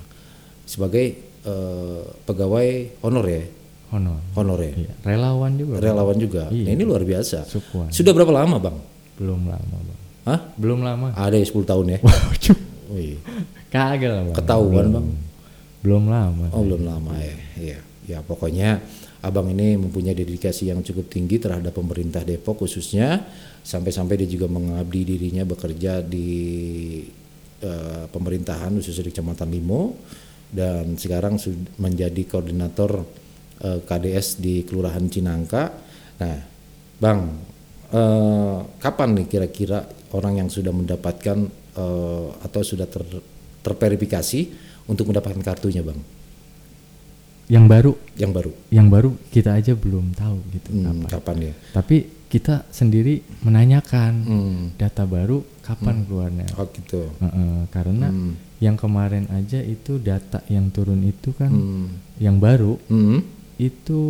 [0.62, 1.06] sebagai
[1.42, 2.68] eh, pegawai
[3.00, 3.42] honor ya
[3.92, 4.18] honor.
[4.34, 4.72] Honor ya?
[4.72, 5.74] Iya, relawan juga.
[5.78, 5.84] Bang.
[5.84, 6.42] relawan juga.
[6.48, 6.64] Iya.
[6.66, 7.38] Nah, ini luar biasa.
[7.44, 7.88] Sukuan.
[7.92, 8.76] sudah berapa lama Bang?
[9.20, 10.00] Belum lama bang.
[10.22, 10.40] Hah?
[10.54, 11.06] belum lama.
[11.18, 11.98] Ada ya 10 tahun ya?
[12.94, 13.18] Wih,
[13.68, 14.36] kagak lah bang.
[14.38, 15.08] Ketahuan belum, Bang.
[15.82, 16.44] Belum lama.
[16.54, 17.36] Oh belum lama ya.
[17.58, 17.78] Iya.
[18.02, 18.82] Ya pokoknya
[19.22, 23.22] abang ini mempunyai dedikasi yang cukup tinggi terhadap pemerintah Depok khususnya
[23.62, 26.30] sampai-sampai dia juga mengabdi dirinya bekerja di
[27.62, 29.82] eh, pemerintahan khususnya di Kecamatan Limo.
[30.52, 31.40] Dan sekarang
[31.80, 33.21] menjadi koordinator
[33.62, 35.70] eh, KDS di Kelurahan Cinangka.
[36.18, 36.38] Nah,
[36.98, 37.20] Bang,
[37.88, 39.82] eh, kapan nih kira-kira
[40.12, 41.38] orang yang sudah mendapatkan
[41.72, 43.24] eh, atau sudah ter-
[43.62, 44.40] terverifikasi
[44.84, 45.98] untuk mendapatkan kartunya, Bang?
[47.44, 48.50] yang baru Yang baru.
[48.70, 51.54] yang baru kita aja belum tahu gitu Hmm, kapan kapan ya?
[51.70, 51.96] tapi
[52.26, 54.60] kita sendiri menanyakan Hmm.
[54.74, 57.12] data baru kapan keluarnya Oh gitu.
[57.14, 58.40] Heeh, karena Hmm.
[58.56, 61.92] yang kemarin aja itu data yang turun itu kan Hmm.
[62.16, 63.20] yang baru Hmm.
[63.62, 64.02] Itu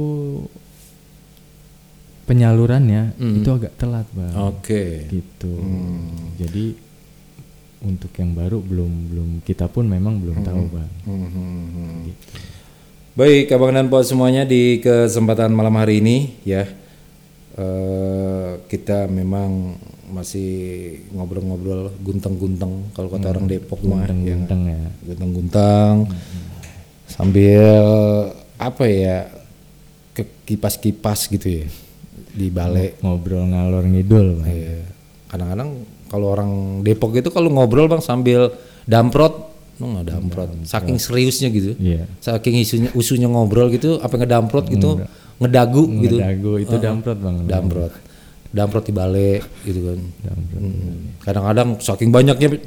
[2.24, 3.36] penyalurannya Hmm.
[3.36, 5.10] itu agak telat bang Oke.
[5.10, 6.32] gitu Hmm.
[6.38, 6.78] jadi
[7.82, 11.32] untuk yang baru belum belum kita pun memang belum tahu bang Hmm, hmm,
[11.68, 11.96] hmm.
[12.06, 12.24] gitu.
[13.12, 16.64] Baik, abang dan pok semuanya di kesempatan malam hari ini ya
[17.52, 19.76] eh, kita memang
[20.08, 20.48] masih
[21.10, 24.08] ngobrol-ngobrol gunteng-gunteng kalau kata orang Depok mah ya.
[24.08, 25.94] Gunteng-gunteng ya Gunteng-gunteng
[27.04, 27.64] sambil
[28.56, 29.28] apa ya
[30.12, 31.66] ke kipas-kipas gitu ya
[32.32, 34.48] di balai ngobrol ngalor ngidul bang.
[34.48, 34.78] Iya.
[35.28, 35.70] Kadang-kadang
[36.08, 36.50] kalau orang
[36.84, 38.52] Depok itu kalau ngobrol bang sambil
[38.84, 42.04] damprot, no, nggak damprot, saking seriusnya gitu, iya.
[42.20, 45.00] Saking isunya usunya ngobrol gitu, apa ngedamprot gitu,
[45.40, 47.36] ngedagu gitu, Dago itu damprot bang.
[47.48, 47.92] Damprot,
[48.52, 49.98] damprot di balai gitu kan.
[50.28, 51.16] Hmm.
[51.24, 52.60] Kadang-kadang saking banyaknya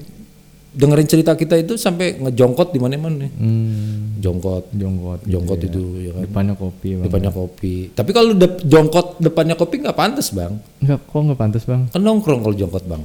[0.75, 5.65] dengerin cerita kita itu sampai ngejongkot di mana-mana nih, Hmm, jongkot, jongkot jongkot ya.
[5.65, 6.21] itu ya kan.
[6.23, 7.73] depannya kopi bang Depannya kopi.
[7.89, 10.59] Tapi kalau dep- jongkot depannya kopi nggak pantas bang.
[10.77, 13.01] Enggak, kok nggak pantas bang Kan nongkrong kalau jongkot bang.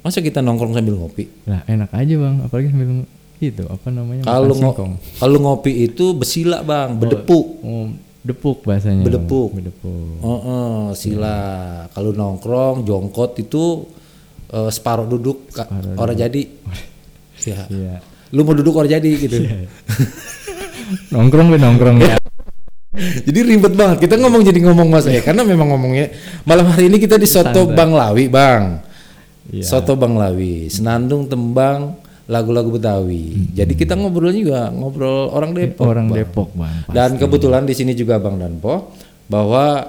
[0.00, 1.24] Masa kita nongkrong sambil ngopi?
[1.42, 4.72] lah enak aja bang apalagi sambil itu apa namanya Kalau ngo
[5.14, 7.46] kalau ngopi itu besila bang, bedepuk.
[7.58, 7.88] oh,
[8.20, 9.08] depuk bahasanya Bang.
[9.10, 9.48] Bedepuk.
[9.52, 11.36] bedepuk Oh, oh, sila.
[11.88, 13.84] Kalau nongkrong jongkot itu
[14.48, 15.48] eh, separuh duduk.
[15.50, 16.42] Separuh orang jadi.
[17.44, 17.68] ya.
[17.68, 17.96] iya
[18.34, 19.36] Lu mau duduk orang jadi gitu.
[21.14, 22.18] nongkrong be nongkrong ya
[23.26, 24.06] jadi ribet banget.
[24.06, 26.14] Kita ngomong jadi ngomong mas ya, karena memang ngomongnya
[26.46, 27.66] malam hari ini kita di soto.
[27.74, 28.78] Bang Lawi bang.
[29.50, 29.66] Iya.
[29.66, 33.52] Soto Bang Lawi, senandung tembang lagu-lagu Betawi.
[33.52, 35.84] Jadi kita ngobrol juga ngobrol orang Depok.
[35.84, 35.92] Hmm.
[35.92, 36.16] orang Bang.
[36.16, 38.96] Depok bang Dan kebetulan di sini juga Bang Danpo
[39.28, 39.84] bahwa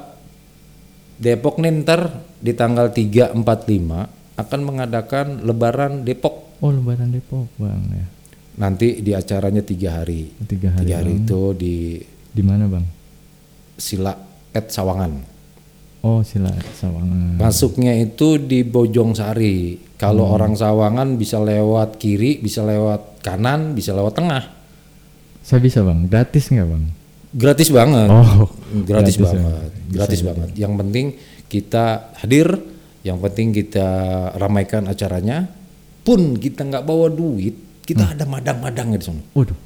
[1.16, 2.12] Depok nih ntar
[2.44, 6.45] di tanggal 3 4 5 akan mengadakan lebaran Depok.
[6.58, 8.06] Oh lebaran Depok bang ya
[8.56, 10.32] Nanti di acaranya tiga hari.
[10.42, 11.22] tiga hari, Tiga hari bang.
[11.22, 11.76] itu di
[12.30, 12.86] di mana bang
[13.76, 14.16] Sila
[14.50, 15.12] Et Sawangan.
[16.02, 19.76] oh sila sawangan Masuknya itu di Bojong Sari.
[19.96, 20.34] Kalau Hmm.
[20.34, 24.44] orang Sawangan bisa lewat kiri, bisa lewat kanan, bisa lewat tengah.
[25.42, 26.86] saya bisa bang gratis nggak bang
[27.32, 28.08] Gratis banget.
[28.08, 28.48] oh
[28.82, 29.24] gratis, gratis ya.
[29.44, 29.72] banget.
[29.86, 30.50] Gratis banget.
[30.56, 31.06] Yang penting
[31.46, 31.86] kita
[32.16, 32.48] hadir,
[33.02, 33.88] yang penting kita
[34.34, 35.52] ramaikan acaranya.
[36.06, 39.22] Pun kita nggak bawa duit, kita ada madang-madangnya di sana.
[39.34, 39.58] waduh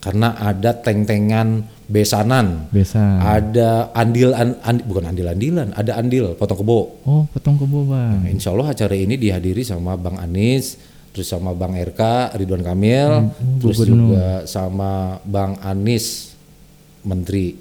[0.00, 3.20] karena ada teng-tengan besanan, Biasa.
[3.20, 7.04] ada andil an, an- bukan andil-andilan, ada andil potong kebo.
[7.04, 8.24] Oh, potong kebo bang.
[8.24, 10.80] Nah, insya Allah acara ini dihadiri sama Bang Anies,
[11.12, 13.28] terus sama Bang RK Ridwan Kamil,
[13.60, 16.32] terus juga sama Bang Anies
[17.04, 17.52] Menteri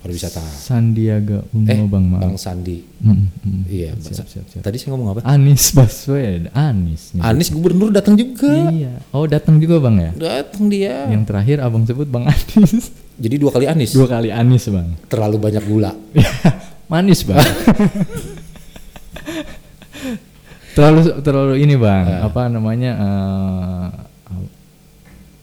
[0.00, 0.40] Pariwisata.
[0.40, 2.24] Sandiaga Uno Eh, bang maaf.
[2.24, 2.80] Bang Sandi.
[3.04, 3.62] Mm, mm.
[3.68, 4.62] Iya, Siap, siap, siap.
[4.64, 5.20] tadi saya ngomong apa?
[5.28, 7.12] Anies Baswedan, Anies.
[7.12, 7.28] nyebut.
[7.28, 8.72] Anies gubernur datang juga.
[8.72, 8.96] Iya.
[9.12, 10.10] Oh datang juga bang ya.
[10.16, 11.04] Datang dia.
[11.04, 12.96] Yang terakhir abang sebut bang Anies.
[13.20, 13.92] Jadi dua kali Anies.
[13.92, 14.88] Dua kali Anies bang.
[15.04, 15.92] Terlalu banyak gula.
[16.92, 17.38] Manis bang.
[20.74, 22.04] terlalu terlalu ini bang.
[22.08, 22.26] Ah.
[22.26, 22.92] Apa namanya?
[22.96, 23.86] eh,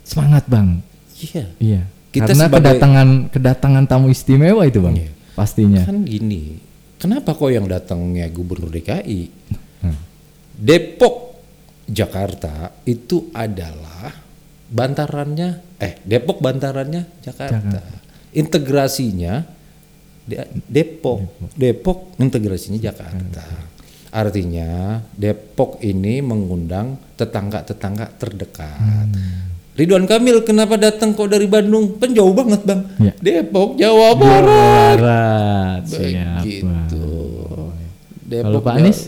[0.01, 0.81] semangat bang.
[1.17, 1.45] Iya.
[1.59, 1.81] Iya.
[2.17, 4.95] Kita Karena sebagai- kedatangan kedatangan tamu istimewa itu bang.
[4.97, 5.11] Iya.
[5.33, 5.81] Pastinya.
[5.85, 6.57] Kan gini.
[6.97, 9.21] Kenapa kok yang datangnya gubernur DKI?
[9.85, 9.97] Hmm.
[10.57, 11.37] Depok
[11.85, 14.09] Jakarta itu adalah
[14.67, 17.61] bantarannya eh Depok bantarannya Jakarta.
[17.61, 17.95] Jakarta.
[18.33, 19.45] Integrasinya
[20.27, 21.23] De- Depok.
[21.53, 23.45] Depok integrasinya Jakarta.
[24.09, 29.07] Artinya Depok ini mengundang tetangga-tetangga terdekat.
[29.77, 31.95] Ridwan Kamil kenapa datang kok dari Bandung?
[31.95, 32.81] Kan jauh banget, Bang.
[32.97, 33.13] Ya.
[33.15, 34.97] Depok, Jawa Barat.
[34.97, 35.81] Barat.
[35.85, 36.41] Siap.
[36.41, 37.05] Begitu.
[38.25, 38.99] Depok, Kalau Pak Jawa- Anies?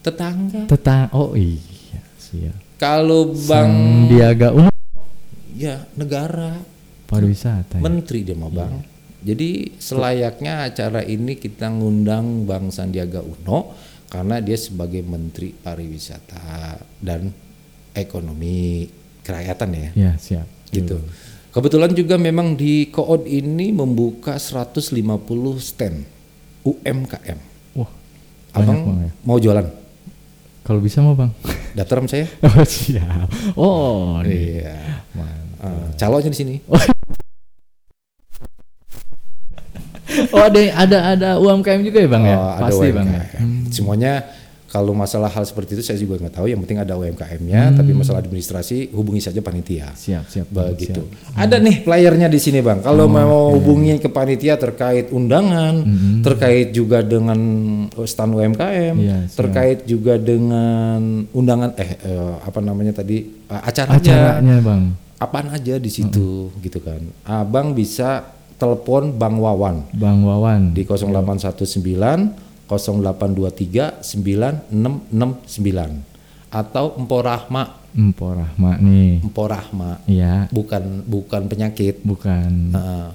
[0.00, 0.62] tetangga.
[0.68, 1.08] Tetang.
[1.10, 1.98] Oh iya.
[2.16, 2.56] Siap.
[2.76, 3.72] Kalau Bang
[4.06, 4.70] Sandiaga Uno
[5.54, 6.58] ya negara
[7.06, 7.78] pariwisata.
[7.78, 7.82] ya?
[7.82, 8.78] menteri dia mah Bang.
[9.24, 13.72] Jadi selayaknya acara ini kita ngundang Bang Sandiaga Uno
[14.06, 17.32] karena dia sebagai menteri pariwisata dan
[17.92, 18.84] ekonomi
[19.24, 19.88] kerakyatan ya.
[19.96, 20.46] Ya siap.
[20.68, 21.00] gitu.
[21.54, 24.90] Kebetulan juga memang di Kood ini membuka 150
[25.62, 26.02] stand
[26.66, 27.38] UMKM.
[27.78, 27.90] Wah.
[28.52, 29.10] Abang ya.
[29.22, 29.66] mau jualan?
[30.64, 31.30] Kalau bisa mau bang.
[31.78, 32.26] Daftar sama saya?
[32.46, 33.28] Oh siap.
[33.54, 34.66] Oh nih.
[34.66, 34.76] Iya.
[35.62, 36.54] Uh, calonnya di sini.
[40.32, 42.36] Oh ada ada ada UMKM juga ya bang ya?
[42.36, 43.22] Oh, ada Pasti bang ya.
[43.22, 43.50] UMKM.
[43.70, 44.12] Semuanya
[44.74, 46.50] kalau masalah hal seperti itu saya juga nggak tahu.
[46.50, 47.78] Yang penting ada UMKM-nya.
[47.78, 49.94] Tapi masalah administrasi hubungi saja panitia.
[49.94, 50.50] Siap siap.
[50.50, 50.98] Begitu.
[50.98, 51.38] siap.
[51.38, 52.82] Ada nih playernya di sini bang.
[52.82, 55.78] Kalau mau hubungi ke panitia terkait undangan,
[56.26, 57.38] terkait juga dengan
[58.02, 59.38] stand UMKM, Iya, siap.
[59.38, 60.98] terkait juga dengan
[61.30, 64.82] undangan eh, eh, apa namanya tadi eh, acaranya, Acaranya bang.
[65.16, 66.98] apaan aja di situ gitu kan.
[67.22, 70.74] Abang bisa telepon Bang Wawan Bang Wawan.
[70.74, 76.00] di 0819 0823 9669
[76.50, 77.62] atau Empo Rahma,
[77.92, 79.20] Empo Rahma nih.
[79.20, 80.48] Empo Rahma Iya.
[80.50, 82.00] bukan bukan penyakit.
[82.02, 82.50] Bukan.
[82.70, 83.10] Nah,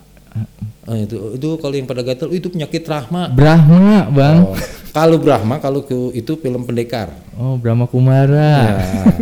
[0.88, 3.32] eh, itu itu kalau yang pada gatel "Oh, itu penyakit Rahma.
[3.32, 4.38] Brahma bang.
[4.44, 4.56] Oh,
[4.92, 7.10] kalau Brahma kalau ke itu film pendekar.
[7.40, 8.52] Oh, Brahma Kumara.
[8.60, 8.76] Ya.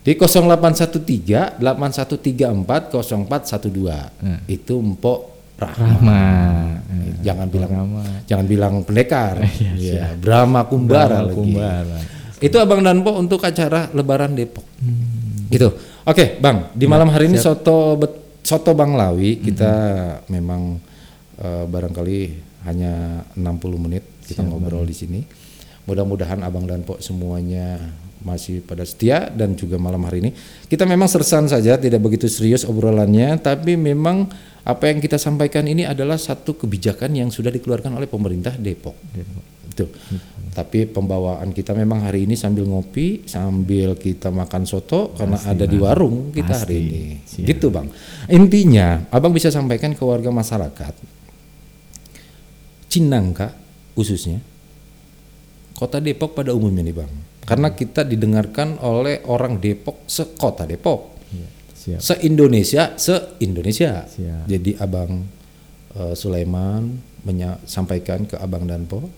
[0.00, 5.84] Di 0813 8134 0412 itu Empok Rahma.
[5.84, 6.22] Rahma.
[7.20, 8.02] Jangan bilang Rahma.
[8.24, 9.36] jangan bilang pendekar.
[9.76, 11.36] Iya, ya, Brahma Kumbara Brahma lagi.
[11.36, 11.98] Kumbara.
[12.40, 14.64] Itu Abang dan Po untuk acara Lebaran Depok.
[14.80, 15.44] Hmm.
[15.52, 15.68] Gitu.
[16.02, 16.72] Oke, Bang.
[16.72, 19.42] Di malam hari ini soto bet- soto Bang Lawi Hmm.
[19.44, 19.72] kita
[20.26, 20.80] memang
[21.36, 22.18] eh, barangkali
[22.64, 25.20] hanya 60 menit kita ngobrol di sini.
[25.84, 27.76] Mudah-mudahan Abang dan Po semuanya
[28.20, 30.30] masih pada setia dan juga malam hari ini
[30.68, 34.28] kita memang sersan saja tidak begitu serius obrolannya tapi memang
[34.60, 38.92] apa yang kita sampaikan ini adalah satu kebijakan yang sudah dikeluarkan oleh pemerintah Depok.
[39.70, 39.88] Itu.
[40.50, 45.78] Tapi pembawaan kita memang hari ini sambil ngopi, sambil kita makan soto karena ada di
[45.80, 46.90] warung kita hari Pasti.
[46.90, 47.02] ini.
[47.24, 47.46] Siap.
[47.46, 47.88] Gitu, Bang.
[48.28, 50.94] Intinya, Abang bisa sampaikan ke warga masyarakat
[52.90, 53.54] Cinangka
[53.94, 54.42] khususnya
[55.78, 57.12] Kota Depok pada umumnya nih, Bang.
[57.50, 61.18] Karena kita didengarkan oleh orang Depok sekota Depok.
[61.28, 61.98] Iya, siap.
[61.98, 64.06] Se-Indonesia, se-Indonesia.
[64.06, 64.46] Siap.
[64.46, 65.26] Jadi Abang
[65.90, 69.10] eh, Sulaiman menya- sampaikan ke Abang Danpo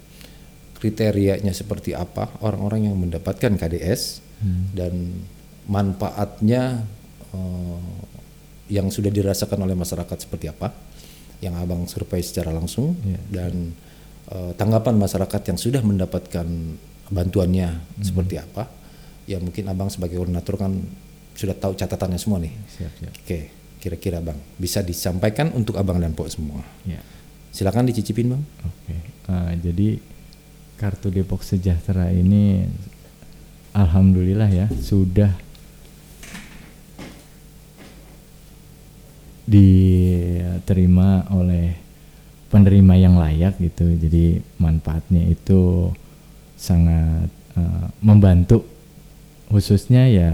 [0.74, 4.74] kriterianya seperti apa orang-orang yang mendapatkan KDS Hmm.
[4.74, 4.94] dan
[5.70, 6.82] manfaatnya
[7.30, 7.80] eh,
[8.68, 10.74] yang sudah dirasakan oleh masyarakat seperti apa
[11.38, 13.20] yang Abang survei secara langsung Iya.
[13.30, 13.70] dan
[14.28, 16.48] eh, tanggapan masyarakat yang sudah mendapatkan
[17.12, 18.00] bantuannya Hmm.
[18.00, 18.66] seperti apa
[19.22, 20.72] ya mungkin Abang sebagai koordinator kan
[21.32, 23.12] sudah tahu catatannya semua nih Siap, siap.
[23.14, 23.38] Oke,
[23.78, 26.64] kira-kira Bang bisa disampaikan untuk Abang dan Pok semua.
[26.82, 27.00] Ya.
[27.50, 28.42] Silakan dicicipin Bang.
[28.64, 28.96] Oke.
[29.28, 29.88] Eh, jadi
[30.76, 32.66] kartu Depok Sejahtera ini
[33.70, 35.30] alhamdulillah ya sudah
[39.92, 41.76] diterima oleh
[42.48, 43.86] penerima yang layak gitu.
[43.96, 45.90] Jadi manfaatnya itu
[46.62, 47.26] sangat
[47.58, 48.62] eh, membantu
[49.50, 50.30] khususnya ya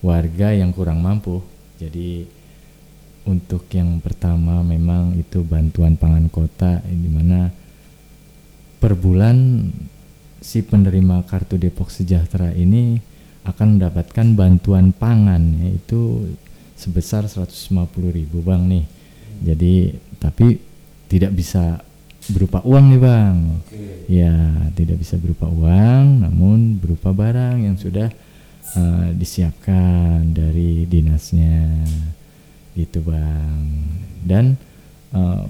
[0.00, 1.42] warga yang kurang mampu
[1.80, 2.28] Jadi
[3.24, 7.48] untuk yang pertama memang itu bantuan pangan kota di mana
[8.80, 9.68] per bulan
[10.40, 13.00] si penerima kartu Depok Sejahtera ini
[13.44, 16.32] akan mendapatkan bantuan pangan yaitu
[16.76, 17.80] sebesar 150.000
[18.40, 18.84] Bang nih.
[19.40, 20.60] Jadi tapi
[21.08, 21.80] tidak bisa
[22.30, 23.36] berupa uang nih Bang.
[24.10, 24.34] Ya,
[24.74, 28.10] tidak bisa berupa uang namun berupa barang yang sudah
[28.74, 31.86] eh, disiapkan dari dinasnya
[32.74, 33.66] gitu Bang.
[34.24, 34.54] Dan
[35.12, 35.44] eh,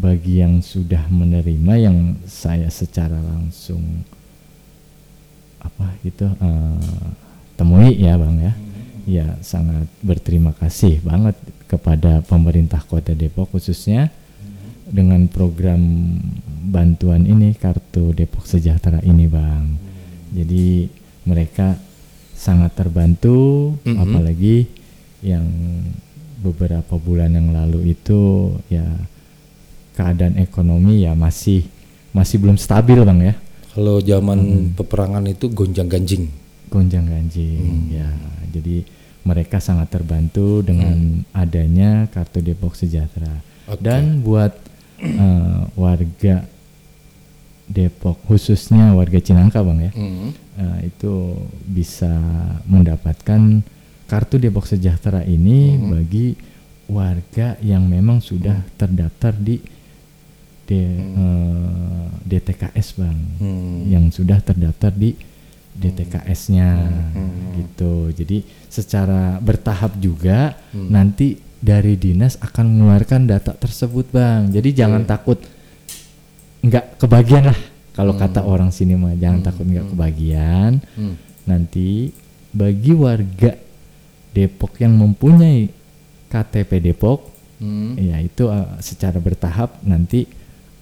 [0.00, 4.04] bagi yang sudah menerima yang saya secara langsung
[5.60, 7.08] apa gitu eh,
[7.60, 8.52] temui ya bang ya
[9.04, 11.36] ya sangat berterima kasih banget
[11.68, 14.08] kepada pemerintah kota Depok khususnya
[14.90, 15.80] dengan program
[16.66, 19.78] bantuan ini kartu Depok Sejahtera ini bang.
[20.30, 20.86] Jadi
[21.24, 21.78] mereka
[22.34, 23.96] sangat terbantu Mhm.
[23.96, 24.56] apalagi
[25.20, 25.44] yang
[26.40, 28.86] beberapa bulan yang lalu itu ya
[29.92, 31.66] keadaan ekonomi ya masih
[32.10, 33.34] masih belum stabil bang ya.
[33.70, 34.38] Kalau zaman
[34.74, 36.26] peperangan itu gonjang-ganjing.
[36.70, 38.06] gonjang ganjing ya.
[38.54, 38.86] Jadi
[39.26, 43.42] mereka sangat terbantu dengan adanya kartu Depok Sejahtera.
[43.66, 43.86] Oke.
[43.86, 44.50] dan buat
[45.00, 46.44] eh, warga
[47.66, 49.92] Depok khususnya warga Cinangka bang ya.
[49.94, 50.30] Hmm.
[50.58, 52.10] eh, itu bisa
[52.66, 53.62] mendapatkan
[54.04, 56.34] kartu Depok Sejahtera ini bagi
[56.90, 59.62] warga yang memang sudah terdaftar di
[60.66, 63.18] D- eh, DTKS bang.
[63.38, 63.78] Hmm.
[63.86, 65.14] yang sudah terdaftar di
[65.70, 66.68] DTKS-nya
[67.54, 68.10] gitu.
[68.10, 74.48] Jadi secara bertahap juga nanti dari dinas akan mengeluarkan data tersebut, Bang.
[74.48, 75.36] Jadi jangan takut
[76.60, 77.58] nggak kebagian lah.
[77.92, 80.80] Kalau kata orang sini mah jangan takut nggak kebagian.
[80.96, 81.14] Hmm.
[81.44, 82.08] Nanti
[82.50, 83.54] bagi warga
[84.30, 85.68] Depok yang mempunyai
[86.26, 87.28] KTP Depok
[87.60, 87.92] Hmm.
[87.92, 90.24] ya itu uh, secara bertahap nanti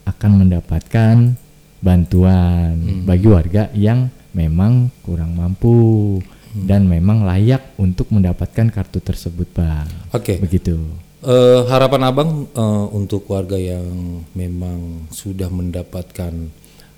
[0.06, 1.34] akan mendapatkan
[1.82, 3.02] bantuan Hmm.
[3.02, 6.37] bagi warga yang memang kurang mampu Hmm.
[6.54, 10.14] Dan memang layak untuk mendapatkan kartu tersebut, Pak.
[10.14, 10.40] Oke.
[10.40, 10.78] Begitu.
[11.18, 13.84] Eh, harapan abang eh, untuk warga yang
[14.32, 16.30] memang sudah mendapatkan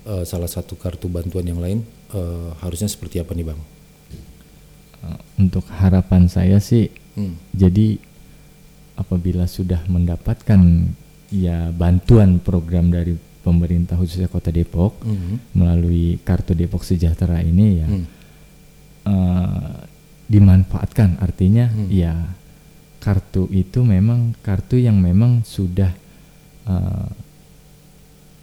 [0.05, 1.81] eh, salah satu kartu bantuan yang lain
[2.13, 3.61] eh, harusnya seperti apa nih bang?
[5.01, 7.33] Uh, untuk harapan saya sih Hmm.
[7.51, 7.97] jadi
[8.93, 10.61] apabila sudah mendapatkan
[11.27, 15.41] ya bantuan program dari pemerintah khususnya Kota Depok Hmm.
[15.51, 18.05] melalui kartu Depok Sejahtera ini ya Hmm.
[19.01, 19.40] eh,
[20.31, 21.91] dimanfaatkan artinya Hmm.
[21.91, 22.15] ya
[23.03, 25.91] kartu itu memang kartu yang memang sudah
[26.61, 27.07] eh,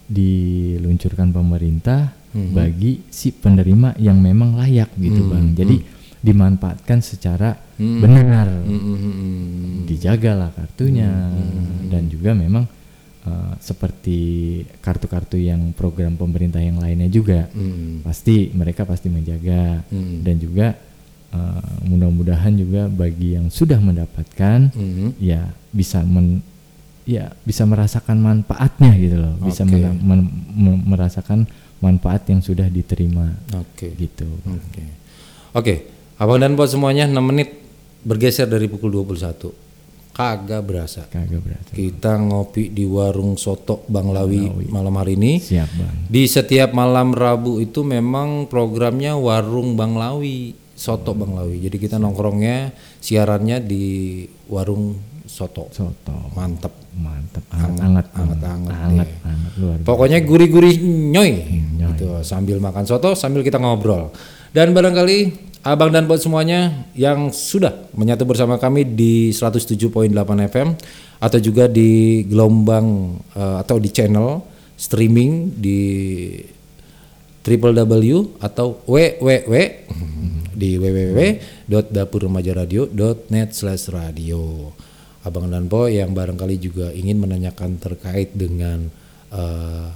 [0.09, 2.53] diluncurkan pemerintah Mhm.
[2.53, 5.76] bagi si penerima yang memang layak gitu Hmm, bang jadi
[6.18, 8.03] dimanfaatkan secara Hmm.
[8.03, 9.76] benar Hmm, hmm, hmm, hmm.
[9.86, 11.09] dijagalah kartunya
[11.86, 12.66] dan juga memang
[13.20, 14.18] eh, seperti
[14.80, 18.01] kartu-kartu yang program pemerintah yang lainnya juga Hmm.
[18.01, 20.20] pasti mereka pasti menjaga Hmm.
[20.20, 20.72] dan juga
[21.31, 25.12] eh, mudah-mudahan juga bagi yang sudah mendapatkan Hmm.
[25.16, 26.41] ya bisa men
[27.05, 31.49] ya bisa merasakan manfaatnya gitu loh bisa mena- men- me- merasakan
[31.79, 33.93] manfaat yang sudah diterima Oke.
[33.95, 34.85] gitu Oke.
[35.51, 35.74] Oke,
[36.16, 37.57] Abang dan Pak semuanya 6 menit
[38.01, 39.49] bergeser dari pukul 21.
[40.11, 41.07] Kagak berasa.
[41.07, 45.39] kagak berarti Kita ngopi di warung soto Bang Lawi malam hari ini.
[45.39, 51.59] siap bang Di setiap malam Rabu itu memang programnya warung Bang Lawi, soto Bang Lawi.
[51.59, 52.70] Jadi kita nongkrongnya
[53.03, 54.95] siarannya di warung
[55.26, 55.66] soto.
[55.74, 59.89] soto mantap hangat hangat Hangat, hangat, hangat hangat luar biasa.
[59.91, 60.74] Pokoknya gurih-gurih
[61.12, 61.31] nyoy.
[61.83, 61.91] nyoy.
[61.99, 64.14] Gitu, sambil makan soto sambil kita ngobrol.
[64.55, 69.91] Dan barangkali Abang dan Bot semuanya yang sudah menyatu bersama kami di 107.8
[70.49, 70.68] FM
[71.18, 74.39] atau juga di gelombang eh, atau di channel
[74.79, 75.81] streaming di
[77.49, 79.53] www atau www
[80.53, 84.69] di www.dapurremajaradio.net slash radio
[85.23, 88.89] Abang dan Po yang barangkali juga ingin menanyakan terkait dengan
[89.31, 89.87] eh,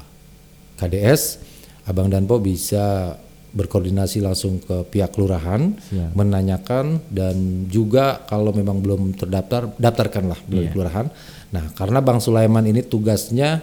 [0.76, 1.38] KDS
[1.84, 3.16] Abang dan Po bisa
[3.52, 6.16] berkoordinasi langsung ke pihak kelurahan Siap.
[6.16, 10.72] menanyakan dan juga kalau memang belum terdaftar daftarkanlah melalui Iya.
[10.72, 11.06] kelurahan.
[11.52, 13.60] Nah, karena Bang Sulaiman ini tugasnya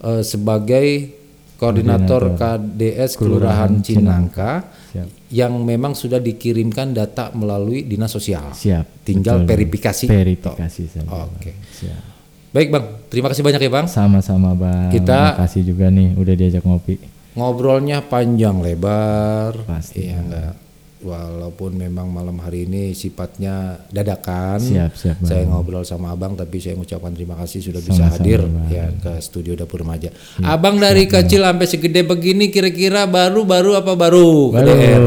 [0.00, 1.19] eh, sebagai
[1.60, 5.28] koordinator KDS Kelurahan Cinangka Siap.
[5.28, 8.56] yang memang sudah dikirimkan data melalui Dinas Sosial.
[8.56, 9.48] siap Tinggal betul.
[9.52, 10.04] verifikasi.
[10.08, 11.52] verifikasi saja Oke.
[11.70, 12.02] Siap
[12.50, 13.06] Baik, Bang.
[13.06, 13.86] Terima kasih banyak ya, Bang.
[13.86, 16.98] sama-sama bang Kita- Terima kasih juga nih udah diajak ngopi
[17.30, 19.54] Ngobrolnya panjang lebar.
[19.62, 20.02] Pasti.
[20.02, 20.52] Iya, enggak.
[21.00, 24.60] Walaupun memang malam hari ini sifatnya dadakan.
[24.60, 25.28] Siap, siap, Bang.
[25.28, 28.68] Saya ngobrol sama Abang tapi saya mengucapkan terima kasih sudah bisa Sama-sama, hadir Bang.
[28.68, 30.12] ya ke studio Dapur Remaja.
[30.44, 34.52] Abang dari kecil sampai segede begini kira-kira baru baru apa baru?
[34.52, 35.02] Baru KDR?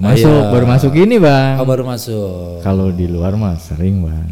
[0.00, 0.52] masuk, Ayo.
[0.52, 1.60] baru masuk ini bang.
[1.60, 2.64] Oh, baru masuk.
[2.64, 4.28] Kalau di luar mah sering bang.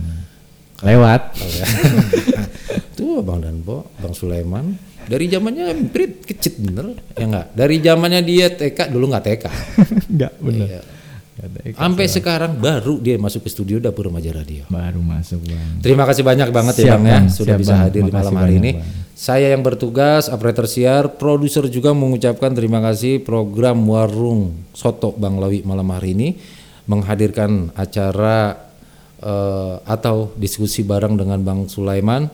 [0.81, 1.35] Lewat.
[2.97, 4.88] Tuh Bang Danpo, Bang Sulaiman.
[5.09, 6.87] Dari zamannya Prit kecil bener
[7.17, 7.47] ya enggak?
[7.57, 9.45] Dari zamannya dia TK dulu nggak TK.
[10.13, 10.69] Enggak bener.
[10.69, 10.83] Iya.
[11.79, 14.67] Sampai sekarang baru dia masuk ke studio Dapur Remaja Radio.
[14.67, 15.79] Baru masuk bang.
[15.79, 17.27] Terima kasih banyak banget ya Siap, Bang ya Bang.
[17.31, 17.83] sudah Siap, bisa Bang.
[17.87, 18.71] hadir di Makasih malam hari banyak, ini.
[18.75, 19.07] Bang.
[19.19, 25.63] Saya yang bertugas operator siar, produser juga mengucapkan terima kasih program Warung Soto Bang Lawi
[25.63, 26.29] malam hari ini
[26.87, 28.59] menghadirkan acara
[29.19, 32.27] eh, atau diskusi bareng dengan Bang Sulaiman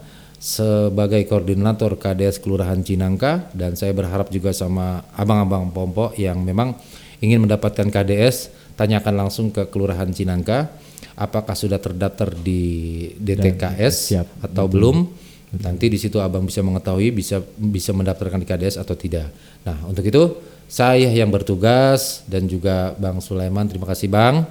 [0.44, 6.76] sebagai koordinator KDS Kelurahan Cinangka dan saya berharap juga sama abang-abang Pompo yang memang
[7.24, 10.68] ingin mendapatkan KDS tanyakan langsung ke Kelurahan Cinangka
[11.16, 14.28] apakah sudah terdaftar di DTKS siap.
[14.44, 15.08] atau belum?
[15.64, 19.32] Nanti di situ abang bisa mengetahui bisa bisa mendaftarkan di KDS atau tidak.
[19.64, 23.64] Nah untuk itu saya yang bertugas dan juga Bang Sulaiman.
[23.64, 24.44] Terima kasih Bang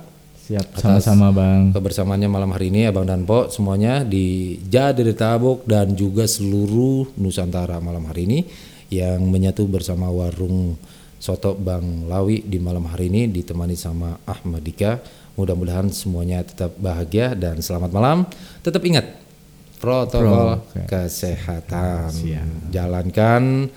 [0.44, 0.76] Siap.
[0.76, 1.72] Sama-sama bang.
[1.72, 8.04] kebersamaannya malam hari ini Abang dan Po semuanya di Jadetabok dan juga seluruh Nusantara malam
[8.12, 8.40] hari ini
[8.92, 10.76] yang menyatu bersama warung
[11.16, 15.00] soto Bang Lawi di malam hari ini ditemani sama Ahmad Dika.
[15.40, 18.28] Mudah-mudahan semuanya tetap bahagia dan selamat malam.
[18.60, 19.16] Tetap ingat
[19.80, 20.92] protokol Prokes.
[20.92, 22.12] kesehatan.
[22.12, 22.48] Siap.
[22.68, 23.72] Jalankan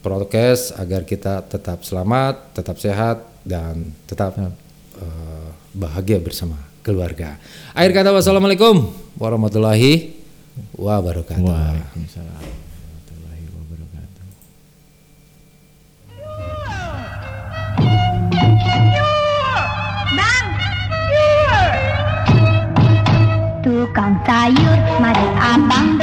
[0.00, 7.36] prokes agar kita tetap selamat, tetap sehat dan tetap eh, bahagia bersama keluarga.
[7.76, 8.88] Akhir kata wassalamualaikum
[9.20, 10.14] warahmatullahi
[10.74, 11.44] wabarakatuh.
[11.44, 14.24] Waalaikumsalam warahmatullahi wabarakatuh.
[20.16, 20.46] Bang,
[23.60, 25.97] Tukang sayur, mari abang